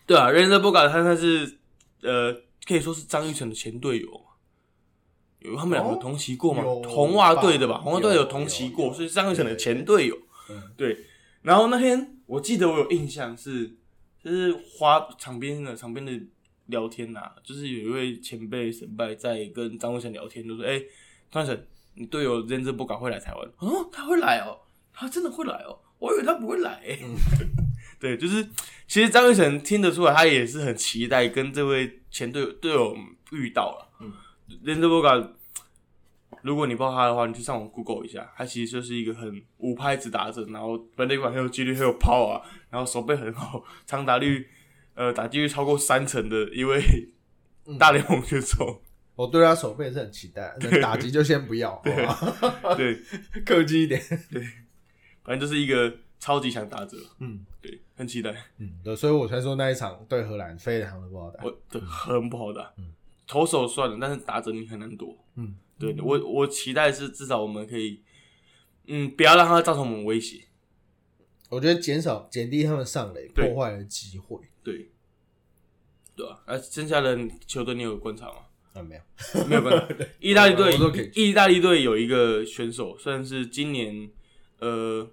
[0.05, 1.57] 对啊 r a n d e r b o g a 他他是
[2.01, 2.33] 呃，
[2.65, 4.25] 可以说是张玉成的前队友嘛，
[5.39, 10.17] 有他们两个哦同期过嘛，有红袜队的吧，红袜队有有同期过，所以是张玉成的前队友。
[10.49, 10.97] 嗯对，
[11.43, 13.77] 然后那天我记得我有印象是，
[14.21, 16.11] 就是花场边的场边的
[16.71, 20.81] 聊天呐、就是有一位前辈神拜在跟张伟成聊天，就说：“哎、
[21.29, 23.47] 张伟成，你队友 e e b o g a 会来台湾？
[23.59, 24.57] 哦，他会来哦，
[24.91, 26.99] 他真的会来哦，我以为他不会来、欸。
[27.99, 28.43] 对，就是
[28.87, 32.97] 其实张玉成听得出来，他也是很期待跟这位前队友队友
[33.31, 33.87] 遇到了。
[33.99, 34.11] 嗯
[34.65, 35.33] z e n z e b o g a
[36.41, 42.41] 如果你不知道他的话，你去上网 Google 一下，他其实就是一个很五拍子打者，然后本垒管很有纪律，很有抛啊，
[42.71, 44.47] 然后手背很好，长打率
[45.01, 46.79] 呃打击率超过三成的一位
[47.79, 48.83] 大联盟选手。
[49.15, 51.75] 我对他手背是很期待，那打击就先不要，
[52.07, 52.75] 好？
[52.75, 53.01] 对，
[53.43, 53.99] 客气一点。
[54.31, 54.41] 对
[55.23, 56.97] 反正就是一个超级强打者。
[57.19, 58.31] 嗯对，很期待。
[58.59, 61.43] 嗯，对，所以我才说那一场对荷兰非常的不好打。
[61.43, 62.91] 我对很不好打嗯，
[63.27, 65.17] 投手算了，但是打者你很难躲。
[65.35, 68.01] 嗯，对我我期待是至少我们可以，
[68.85, 70.45] 嗯，不要让他造成我们威胁。
[71.51, 74.39] 我觉得减少减低他们上垒破坏的机会。
[74.63, 74.89] 对，
[76.15, 76.57] 对啊、啊？
[76.57, 78.35] 剩下的球队你有观察吗？
[78.73, 79.01] 啊，没有。
[79.49, 80.05] 没有观察。
[80.21, 84.09] 意大利队意大利队有一个选手，算是今年
[84.59, 85.05] 呃，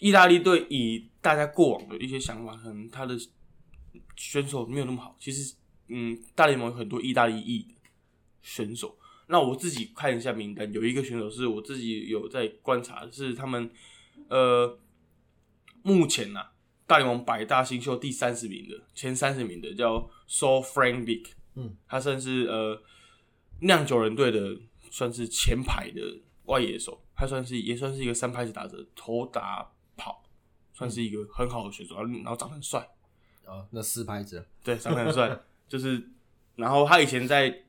[0.00, 3.18] 意大利队以大家过往的一些想法，可能他的
[4.16, 5.16] 选手没有那么好。
[5.18, 5.54] 其实，
[5.88, 7.74] 嗯，大联盟有很多意大利裔的
[8.42, 8.98] 选手。
[9.28, 13.70] 那我自己看一下名单，有一个选手是我自己有在观察，是他们
[14.28, 14.78] 呃
[15.88, 16.52] 目前啊、
[16.86, 22.82] 大联盟百大新秀第三十名的前三十名的叫 So Frank Vick，嗯，他算是呃
[23.60, 24.58] 酿酒人队的
[24.90, 26.00] 算是前排的
[26.44, 30.22] 外野手，他算是也算是一个三拍子打者，头打跑，
[30.74, 32.86] 算是一个很好的选手，然后然后长得很帅，
[33.46, 36.06] 啊，那四拍子，对，长得很帅， 就是，
[36.56, 37.62] 然后他以前在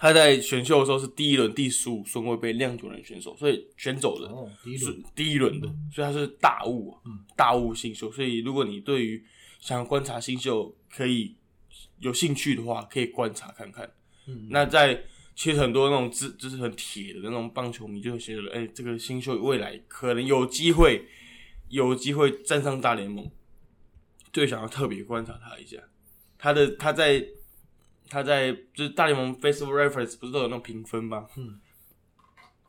[0.00, 8.10] 他在选秀的时候是第一轮第十五顺位被酿酒人选手，所以选走的哦，第一是轮，第一轮的，所以他是大物、啊，嗯大物新秀。
[8.10, 9.22] 所以如果你对于
[9.58, 11.36] 想要观察新秀可以
[11.98, 13.92] 有兴趣的话，可以观察看看。
[14.26, 21.04] 嗯，那在其实很多那种资就是很铁的那种棒球迷就会觉得，哎、这个新秀未来可能有机会，
[21.68, 23.30] 有机会站上大联盟，
[24.32, 25.76] 就想要特别观察他一下。
[26.38, 27.22] 他的他在
[28.10, 31.26] 他在就是大联盟 Facebook Reference 不是都有那种评分吗？
[31.36, 31.60] 嗯，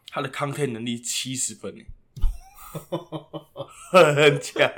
[0.07, 1.83] 他的 content 能力七十分呢，
[3.91, 4.71] 很强，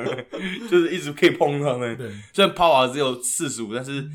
[0.69, 1.95] 就是一直可以碰他们。
[1.97, 4.09] 对，虽然 power 只有四十五，但是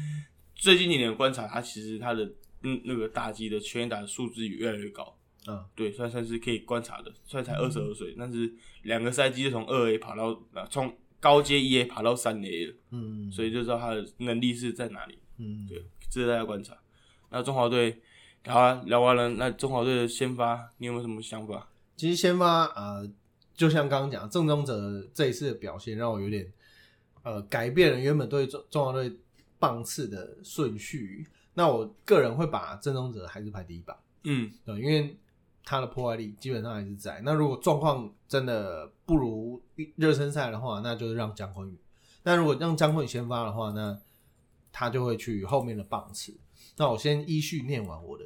[0.55, 2.25] 最近几年观察，他其实他的
[2.63, 5.17] 嗯那个打击的全垒打的数字也越来越高。
[5.47, 7.13] 嗯，对，算算是可以观察的。
[7.25, 16.77] 虽然才二十二岁，但是两个赛季就从二 A 爬到啊从高阶一 A 爬到三 A 了，嗯，所以就知道他的能力是在哪里，嗯，对值得大家观察。
[17.31, 18.01] 那中华队
[18.47, 21.69] 好啊，聊完了，那中华队的先发，你有没有什么想法？
[21.97, 23.09] 其实先发呃，
[23.55, 26.51] 就像刚刚讲，郑宗哲这一次的表现让我有点
[27.23, 29.13] 呃改变了原本对中中华队
[29.59, 31.27] 棒次的顺序。
[31.55, 35.19] 那我个人会把郑宗哲还是排第一吧，嗯对，因为
[35.65, 37.21] 他的破坏力基本上还是在。
[37.25, 39.61] 那如果状况真的不如
[39.97, 41.77] 热身赛的话，那就是让姜昆宇。
[42.23, 43.99] 那如果让姜昆宇先发的话，那
[44.73, 46.37] 他就会去后面的棒次。
[46.77, 48.25] 那我先依序念完我的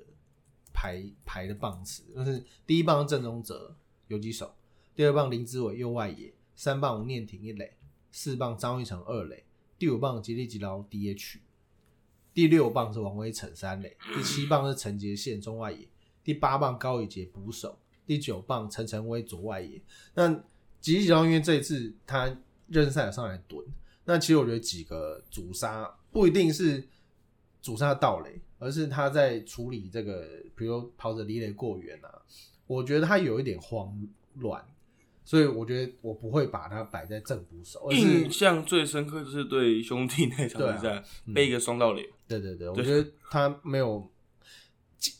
[0.72, 3.76] 排排的棒次，就是第一棒郑宗哲
[4.08, 4.54] 游击手，
[4.94, 7.76] 第二棒林志伟右外野，三棒吴念庭一垒，
[8.10, 9.44] 四棒张玉成二垒，
[9.78, 11.36] 第五棒吉利吉劳 DH，
[12.34, 15.88] 第六棒是王威成三垒，第七棒是陈杰宪中外野，
[16.22, 19.80] 第八棒高宇杰捕手，第九棒陈晨威左外野。
[20.14, 20.28] 那
[20.80, 22.26] 吉利吉劳因为这一次他
[22.68, 23.64] 热身赛上来蹲，
[24.04, 26.86] 那其实我觉得几个主杀不一定是
[27.60, 32.22] 主杀盗垒，而是他在处理这个，比如跑者离垒过远啊，
[32.66, 34.64] 我觉得他有一点慌乱。
[35.24, 41.02] 所以我觉得我不会把它摆在正捕手，而是印象最深刻就是对兄弟那场比赛
[41.32, 42.04] 背一个双盗垒。
[42.26, 44.10] 对对对，我觉得他没有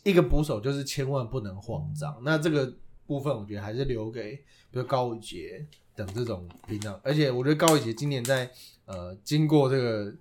[0.03, 2.21] 一个捕手，就是千万不能慌张。
[2.21, 2.75] 那这个
[3.07, 4.35] 部分，我觉得还是留给
[4.71, 5.65] 比如高宇杰
[5.95, 6.99] 等这种平常。
[7.01, 8.51] 而且我觉得高宇杰今年在
[8.83, 10.13] 呃经过这个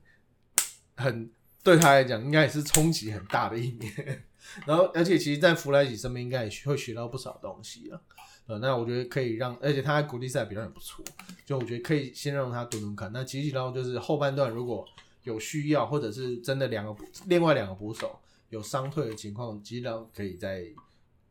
[0.97, 1.31] 很
[1.63, 4.25] 对他来讲，应该也是冲击很大的一年。
[4.67, 8.03] 然后，而且其实，在弗莱奇身边应该也会学到不少东西了。
[8.47, 11.05] 呃，那我觉得可以让，而且他在国际赛表现也不错，
[11.47, 13.11] 就我觉得可以先让他蹲蹲看。
[13.13, 14.85] 那其实然后就是后半段如果
[15.23, 16.95] 有需要，或者是真的两个
[17.27, 18.19] 另外两个捕手
[18.51, 20.65] 有伤退的情况，其实然后可以再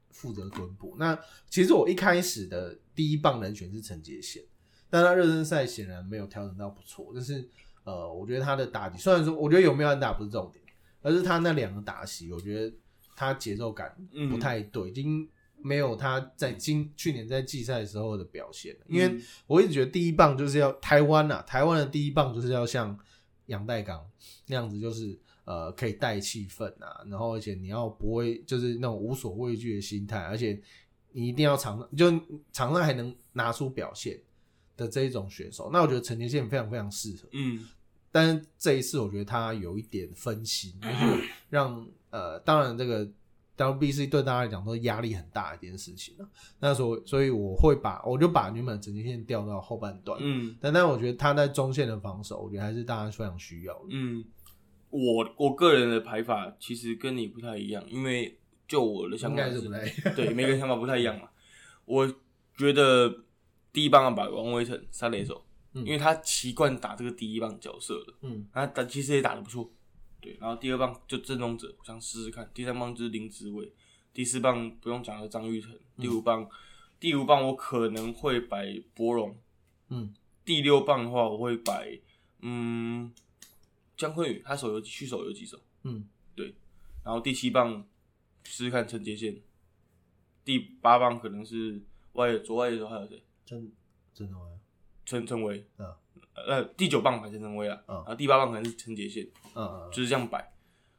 [0.09, 0.95] 负责蹲捕。
[0.97, 4.41] 那其实我一开始的第一棒人选是陈杰贤，
[4.89, 7.11] 但他热身赛显然没有调整到不错。
[7.13, 7.47] 但是
[7.83, 10.63] 呃，我觉得他的打击虽然说我觉得有没有安打不是重点，
[11.01, 12.75] 而是他那两个打席，我觉得
[13.15, 13.95] 他节奏感
[14.29, 15.27] 不太对，已经。
[15.63, 19.15] 没有他在今去年在季赛时候的表现，因为
[19.45, 22.97] 我一直觉得第一棒就是要台湾啊，台湾的第一棒就是要像
[23.45, 24.03] 杨代刚
[24.47, 25.15] 那样子，就是
[25.45, 30.59] 呃可以带气氛啊，然后而且你要不会就是那种无所畏惧的心态，而且
[31.11, 32.09] 你一定要场上就
[32.51, 34.19] 场上还能拿出表现
[34.81, 37.67] 的这一种选手，那我觉得陈杰宪非常非常适合，嗯，
[38.11, 43.07] 但是这一次我觉得他有一点分心，就是 让呃当然这个。
[43.57, 46.27] WBC 对大家来讲都是压力很大的一件事情了，
[46.59, 53.89] 那所所以我会把我就把原本整线调到后半段，嗯，但但我觉得他在中线的防守，我觉得还是大家非常需要的。
[53.91, 54.25] 嗯，
[54.89, 58.35] 我我个人的排法其实跟你不太一样，因为
[58.67, 61.29] 就我的想法是不太对，每个人想法不太一样嘛。
[61.85, 62.11] 我
[62.57, 63.13] 觉得
[63.73, 69.71] 第一棒要把王威成三垒手，因为他习惯打这个第一棒角色的，嗯，他打其实也打的不错。
[70.19, 72.49] 对，然后第二棒就郑宗者，我想试试看。
[72.53, 73.71] 第三棒就是林志伟，
[74.13, 75.71] 第四棒不用讲了，张玉成。
[75.97, 76.47] 第五棒，
[76.99, 79.35] 第五棒我可能会摆博荣，
[79.89, 80.13] 嗯。
[80.43, 81.99] 第六棒的话，我会摆
[82.41, 83.11] 嗯
[83.95, 86.55] 江坤宇，他手游去手游几手，嗯，对。
[87.03, 87.87] 然后第七棒
[88.43, 89.39] 试试看陈杰宪，
[90.43, 91.81] 第八棒可能是
[92.13, 93.23] 外左外野手还有谁？
[93.51, 93.71] 陈
[94.13, 94.37] 陈伟，
[95.05, 95.85] 陈陈伟，嗯。
[96.33, 100.53] 呃，第九棒排陈陈威啊，然后第八棒可能是陈杰宪，嗯，就是这样摆，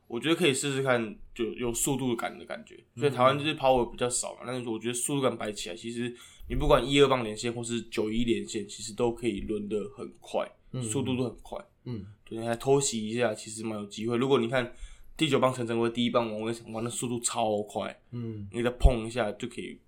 [0.07, 2.79] 我觉得可以试试看，就有速度感的感觉。
[2.95, 6.15] 所以台湾就是 power 比较少嘛，但是我觉得速度感摆起来，其实
[6.51, 10.47] 你不管一二棒连线或是九一连线，其实都可以轮的很快，
[10.83, 11.59] 速度都很快。
[11.85, 14.19] 嗯，对，还偷袭一下，其实蛮有机会。
[14.19, 14.71] 如果你看
[15.17, 19.81] 第九棒陈晨威，第一棒王威成，哇，那速度超快，嗯，你再碰一下就可以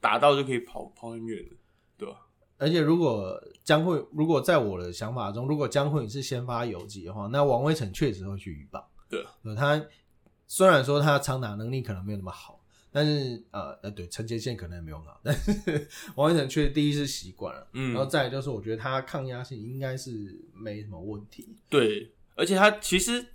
[0.00, 1.54] 打到，就可以跑跑很远的？
[2.56, 8.82] 而且，如果江惠，如果在我的想法中，如果江惠是先发游击的话，那王威成确实会去预棒。
[9.08, 9.24] 对，
[9.56, 9.84] 他
[10.46, 12.60] 虽然说他长打能力可能没有那么好，
[12.92, 21.56] 但是呃呃，对，陈杰宪可能也没有好，但是 王威成确实第一是习惯了，嗯，然后再就是我觉得他抗压性应该是没什么问题。
[21.68, 23.26] 对，而且他其实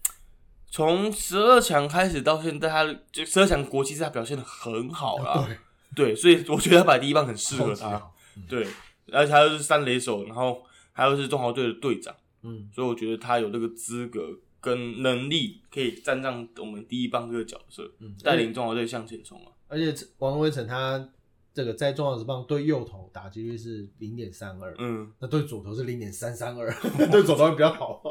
[0.72, 5.48] 从十二强开始到现在，他就十二强国际赛表现的很好了。
[5.96, 8.12] 对，所以我觉得他摆第一棒很适合他。
[8.48, 8.66] 对。
[9.12, 19.52] 而且他又是三垒手，然后还又是中华队的队长，嗯，所以我觉得他有这个资格跟能力，可以站上我们第一棒这个角色，嗯，带领中华队向前冲啊。
[19.68, 21.10] 而且王威成他
[21.54, 26.70] 这个在中华职棒对右投打击率是零点三二，嗯，那对左投是零点三三二，
[27.12, 28.02] 对左投比较好，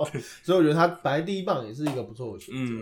[0.43, 2.73] 所以我觉得他摆第一棒也是一个不错的选择，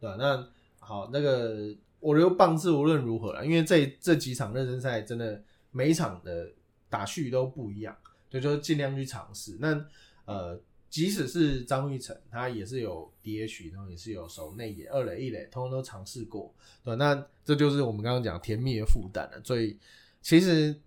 [0.00, 0.16] 对吧？
[0.18, 0.48] 那
[0.80, 6.50] 好，那个我觉得棒次无论如何了，因为这这几场热身赛真的每一场的。
[6.92, 7.96] 打序都不一样，
[8.30, 9.56] 所以就尽量去尝试。
[9.58, 9.82] 那
[10.26, 16.54] 呃，即使是张玉成，他也是有 DH，然后也是有守内野、二垒、一垒，通通都尝试过。
[16.84, 19.40] 对，那这就是我们刚刚讲甜蜜的负担了。
[19.42, 19.78] 所以
[20.20, 20.78] 其实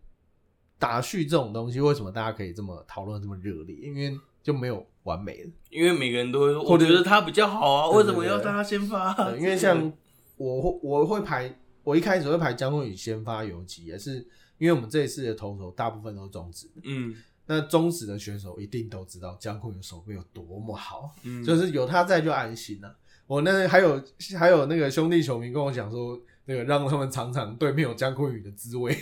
[0.78, 3.76] 打序这种东西，为什么大家可以这么讨论这么热烈？
[3.78, 9.12] 因为就没有完美的，因为每个人都会说，我觉得他比较好啊，为什么要他先发？
[9.36, 9.92] 因为 像
[10.38, 14.28] 我我会排，我一开始会排江坤宇先发游击，也是。
[14.58, 22.98] 因为我们这一次的投手大部分都是中职，嗯，那中职的选手一定都知道江坤宇手背有多么好，嗯，就是有他在就安心了。
[23.28, 24.04] 我那还有
[24.38, 28.96] 还有那个兄弟球迷跟我讲说，那个让他们尝尝对面有江坤宇的滋味，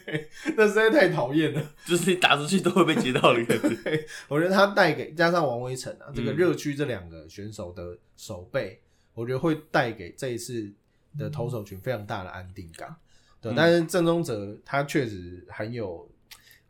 [0.54, 1.72] 那实在太讨厌了。
[1.86, 4.06] 就是你打出去都会被接到的感觉。
[4.28, 8.78] 我觉得他带给加上王威成啊，这个嗯热区这两个选手的手背，
[9.14, 10.70] 我觉得会带给这一次
[11.16, 12.94] 的投手群非常大的安定感。
[13.40, 16.08] 对，嗯但是郑宗哲他确实很有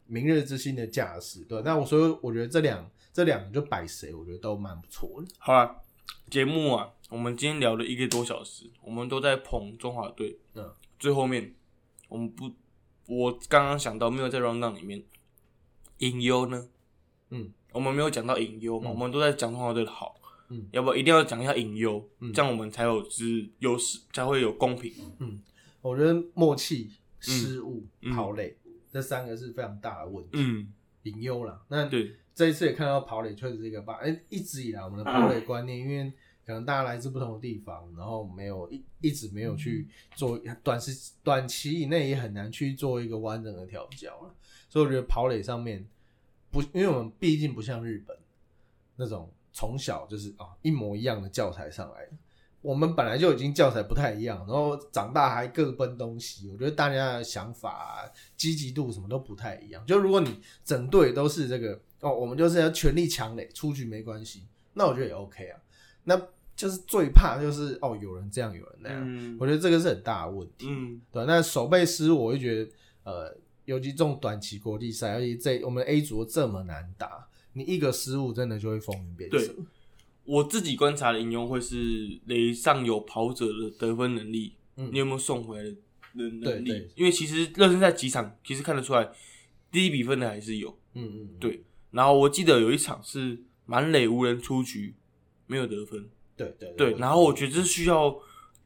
[0.06, 1.60] 明日之星的架势，对。
[1.62, 5.28] 那我所以我觉得这两这两个就摆谁，我觉得都蛮不错的。
[5.38, 5.76] 好了，
[6.28, 10.38] 节目啊，我们今天聊了一个多小时，我们都在捧中华队。
[10.54, 11.54] 嗯，最后面
[12.08, 12.50] 我们不，
[13.06, 15.02] 我刚刚想到没有在 round down 里面
[15.98, 16.68] 隐忧呢，
[17.30, 20.16] 嗯，我们没有讲到隐忧嘛，嗯我们都在讲中华队的好。
[20.52, 24.92] 嗯，要不要一定要讲一下隐忧，嗯这样我们才有就是优势，才会有公平。
[25.82, 28.56] 我觉得默契、失误、嗯跑垒、
[28.90, 30.72] 这三个是非常大的问题，嗯，
[31.04, 31.62] 隐忧了。
[31.68, 36.12] 那对，这一次也看到跑垒确实是一个 bug，哎、一直以来我们的跑垒观念，因为
[36.44, 44.34] 可能大家来自不同的地方，然后没有一一直没有去做短时短期以内也很难去做一个完整的调教了，
[44.68, 45.86] 所以我觉得跑垒上面
[46.50, 48.16] 不，因为我们毕竟不像日本
[48.96, 52.12] 那种从小就是啊一模一样的教材上来的。
[52.62, 56.48] 我们本来就已经教材不太一样，然后长大还各奔东西。
[56.50, 58.04] 我觉得大家的想法、啊、
[58.36, 59.84] 积极度什么都不太一样。
[59.86, 64.44] 就如果你整队都是这个哦，我们就是要全力强垒，出局没关系，
[64.74, 65.58] 那我觉得也 OK 啊。
[66.04, 66.20] 那
[66.54, 69.02] 就是最怕就是哦，有人这样，有人那样。
[69.06, 70.66] 嗯我觉得这个是很大的问题。
[70.68, 72.70] 嗯，对，那手背失误，我就觉得
[73.04, 79.54] 呃，尤其这种短期国际赛，而且这我们 A 组这么难打，你一个失误真的就会风云变色。
[80.30, 85.74] 我自己观察的引用会是雷上有跑者的得分能力，嗯你有没有送回来的
[86.12, 86.90] 能对力对？
[86.94, 89.10] 因为其实热身赛几场，其实看得出来，
[89.72, 90.70] 第一比分的还是有。
[90.94, 94.94] 嗯嗯，嗯对然后我记得有一场是满垒无人出局，
[95.48, 96.08] 没有得分。
[96.36, 98.16] 对对对，然后我觉得这是需要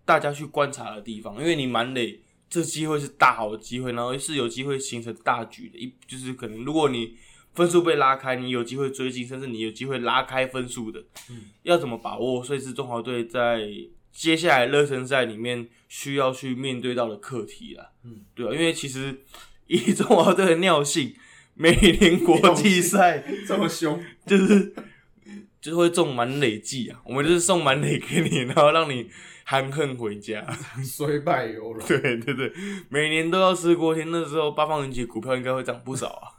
[0.04, 7.16] 大家去观察的地方，因为你满垒这机会是大好的机会，然后是有机会形成大局的，一就是可能如果你
[7.54, 11.00] 分数被拉开，你有机会追进，甚至你有机会拉开分数的，
[11.30, 12.42] 嗯，要怎么把握？
[12.42, 13.68] 所以是中华队在
[14.12, 17.90] 接下来热身赛里面需要去面对到的课题啦。
[18.04, 19.20] 嗯，对啊，因为其实
[19.66, 21.14] 以中华队的尿性，
[21.54, 24.74] 每年国际赛 这么凶，就是
[25.60, 29.08] 就是会中满累计啊，我们就是送满累给你，然后让你
[29.44, 30.44] 含恨回家。
[30.84, 31.82] 衰败犹荣。
[31.86, 32.52] 对对对，
[32.88, 36.34] 每年都要吃锅贴，那时候八方云集股票应该会涨不少啊。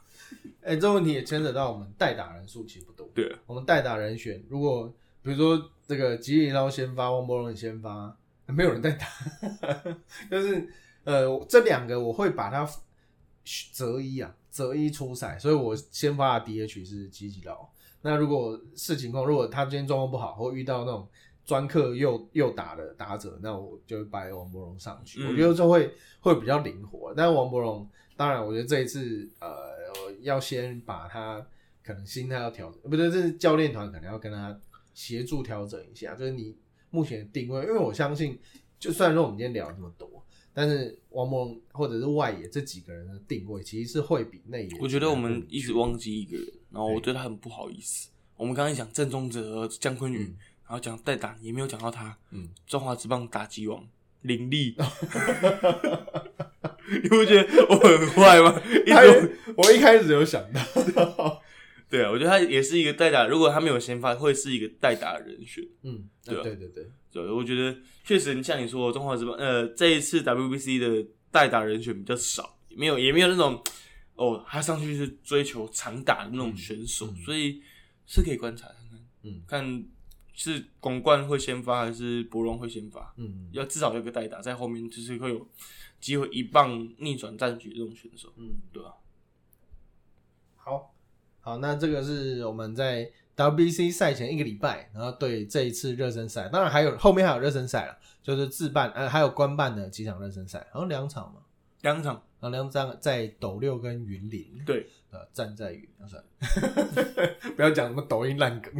[0.66, 3.08] 哎、这问题也牵扯到我们代打人数其实不多。
[3.14, 4.92] 对，我们代打人选，如果
[5.22, 9.06] 比如说这个吉里捞先发，汪博龙先发，没有人代打，
[10.28, 10.68] 就是
[11.04, 12.68] 呃这两个我会把它
[13.72, 17.68] 择一啊，择一出赛，所以我先发的 DH 是吉吉捞。
[18.02, 21.08] 那如果视情况，如果他今天状况不好，或遇到那种
[21.46, 25.22] 专克又又打的打者，那我就会摆王博荣上去。
[25.22, 27.14] 嗯我觉得这会会比较灵活。
[27.16, 31.46] 但王博荣，当然我觉得这一次呃要先把他
[31.84, 34.58] 可能心态要调整，不对，这是教练团可能要跟他
[34.92, 36.56] 协助调整一下，就是你
[36.90, 38.36] 目前的定位，因为我相信，
[38.78, 44.78] 就算说我们今天聊这么多，但是王博荣或者是外野这几个人的定位，其实是会比内野。
[44.80, 48.08] 我觉得我们一直忘记一个人，然后我对他很不好意思。
[48.36, 50.36] 我们刚才讲郑宗哲、姜坤宇，嗯
[50.68, 52.16] 然后讲代打，也没有讲到他。
[52.30, 53.86] 嗯，中华之棒打击王
[54.22, 54.74] 林立，
[57.02, 58.60] 你不觉得我很坏吗？
[58.86, 60.60] 一他直我一开始有想到，
[61.88, 65.64] 对啊，我觉得他也是一个代打，如果他没有先发，会是一个代打的人选。
[65.82, 66.42] 嗯，对啊。
[66.42, 73.62] 对对对，对，我觉得确实像你说的，中华之棒呃这一次 WBC 的代打人选比较少，没有也没有那种
[74.16, 77.24] 哦他上去是追求长打的那种选手，嗯嗯。
[77.24, 77.62] 所以
[78.06, 79.42] 是可以观察看看，嗯。
[79.46, 79.84] 看
[80.36, 83.48] 是拱冠会先发还是博龙会先发，嗯。
[83.50, 85.48] 要至少有个代打在后面，就是会有
[85.98, 88.94] 机会一棒逆转战局这种选手，嗯，对吧、
[90.54, 90.94] 好，
[91.40, 101.40] 好，那这个是我们在 WBC 赛前一个礼拜，然后对这一次热身赛，当然还有后面还有热身赛了，就是自办呃还有官办的几场热身赛，好像两场嘛，
[101.80, 102.22] 两场。
[102.38, 105.88] 然后两场在斗六跟云林，对，呃，站在云，
[107.56, 108.70] 不要讲什么抖音烂梗。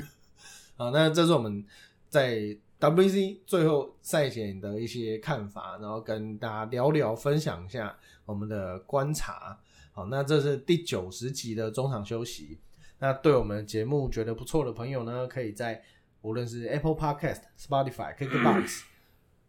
[0.77, 1.65] 好，那这是我们
[2.09, 7.97] 在 WBC 最后赛前的一些看法，然后跟大家聊聊，分享一下
[8.27, 9.59] 我们的观察。
[9.93, 12.59] 好，那这是第九十集的中场休息。
[12.99, 15.83] 那对我们节目觉得不错的朋友呢，可以在
[16.21, 18.83] 无论是 Apple Podcast、Spotify、KKBox，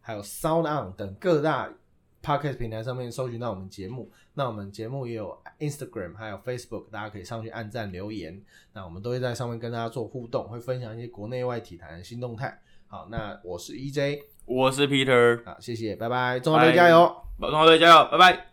[0.00, 1.70] 还有 Sound On 等各大
[2.22, 4.10] Podcast 平台上面搜寻到我们节目。
[4.34, 8.40] 那我们节目也有 Instagram 还有 Facebook，大家可以上去按赞留言。
[8.72, 12.60] 那我们都会在上面跟大家做互动，会分享一些国内外体坛的新动态。
[12.86, 17.14] 好，那我是 EJ，我是 Peter，好，谢谢，拜拜，中华队加油！
[17.38, 18.47] 中华队加油，拜拜。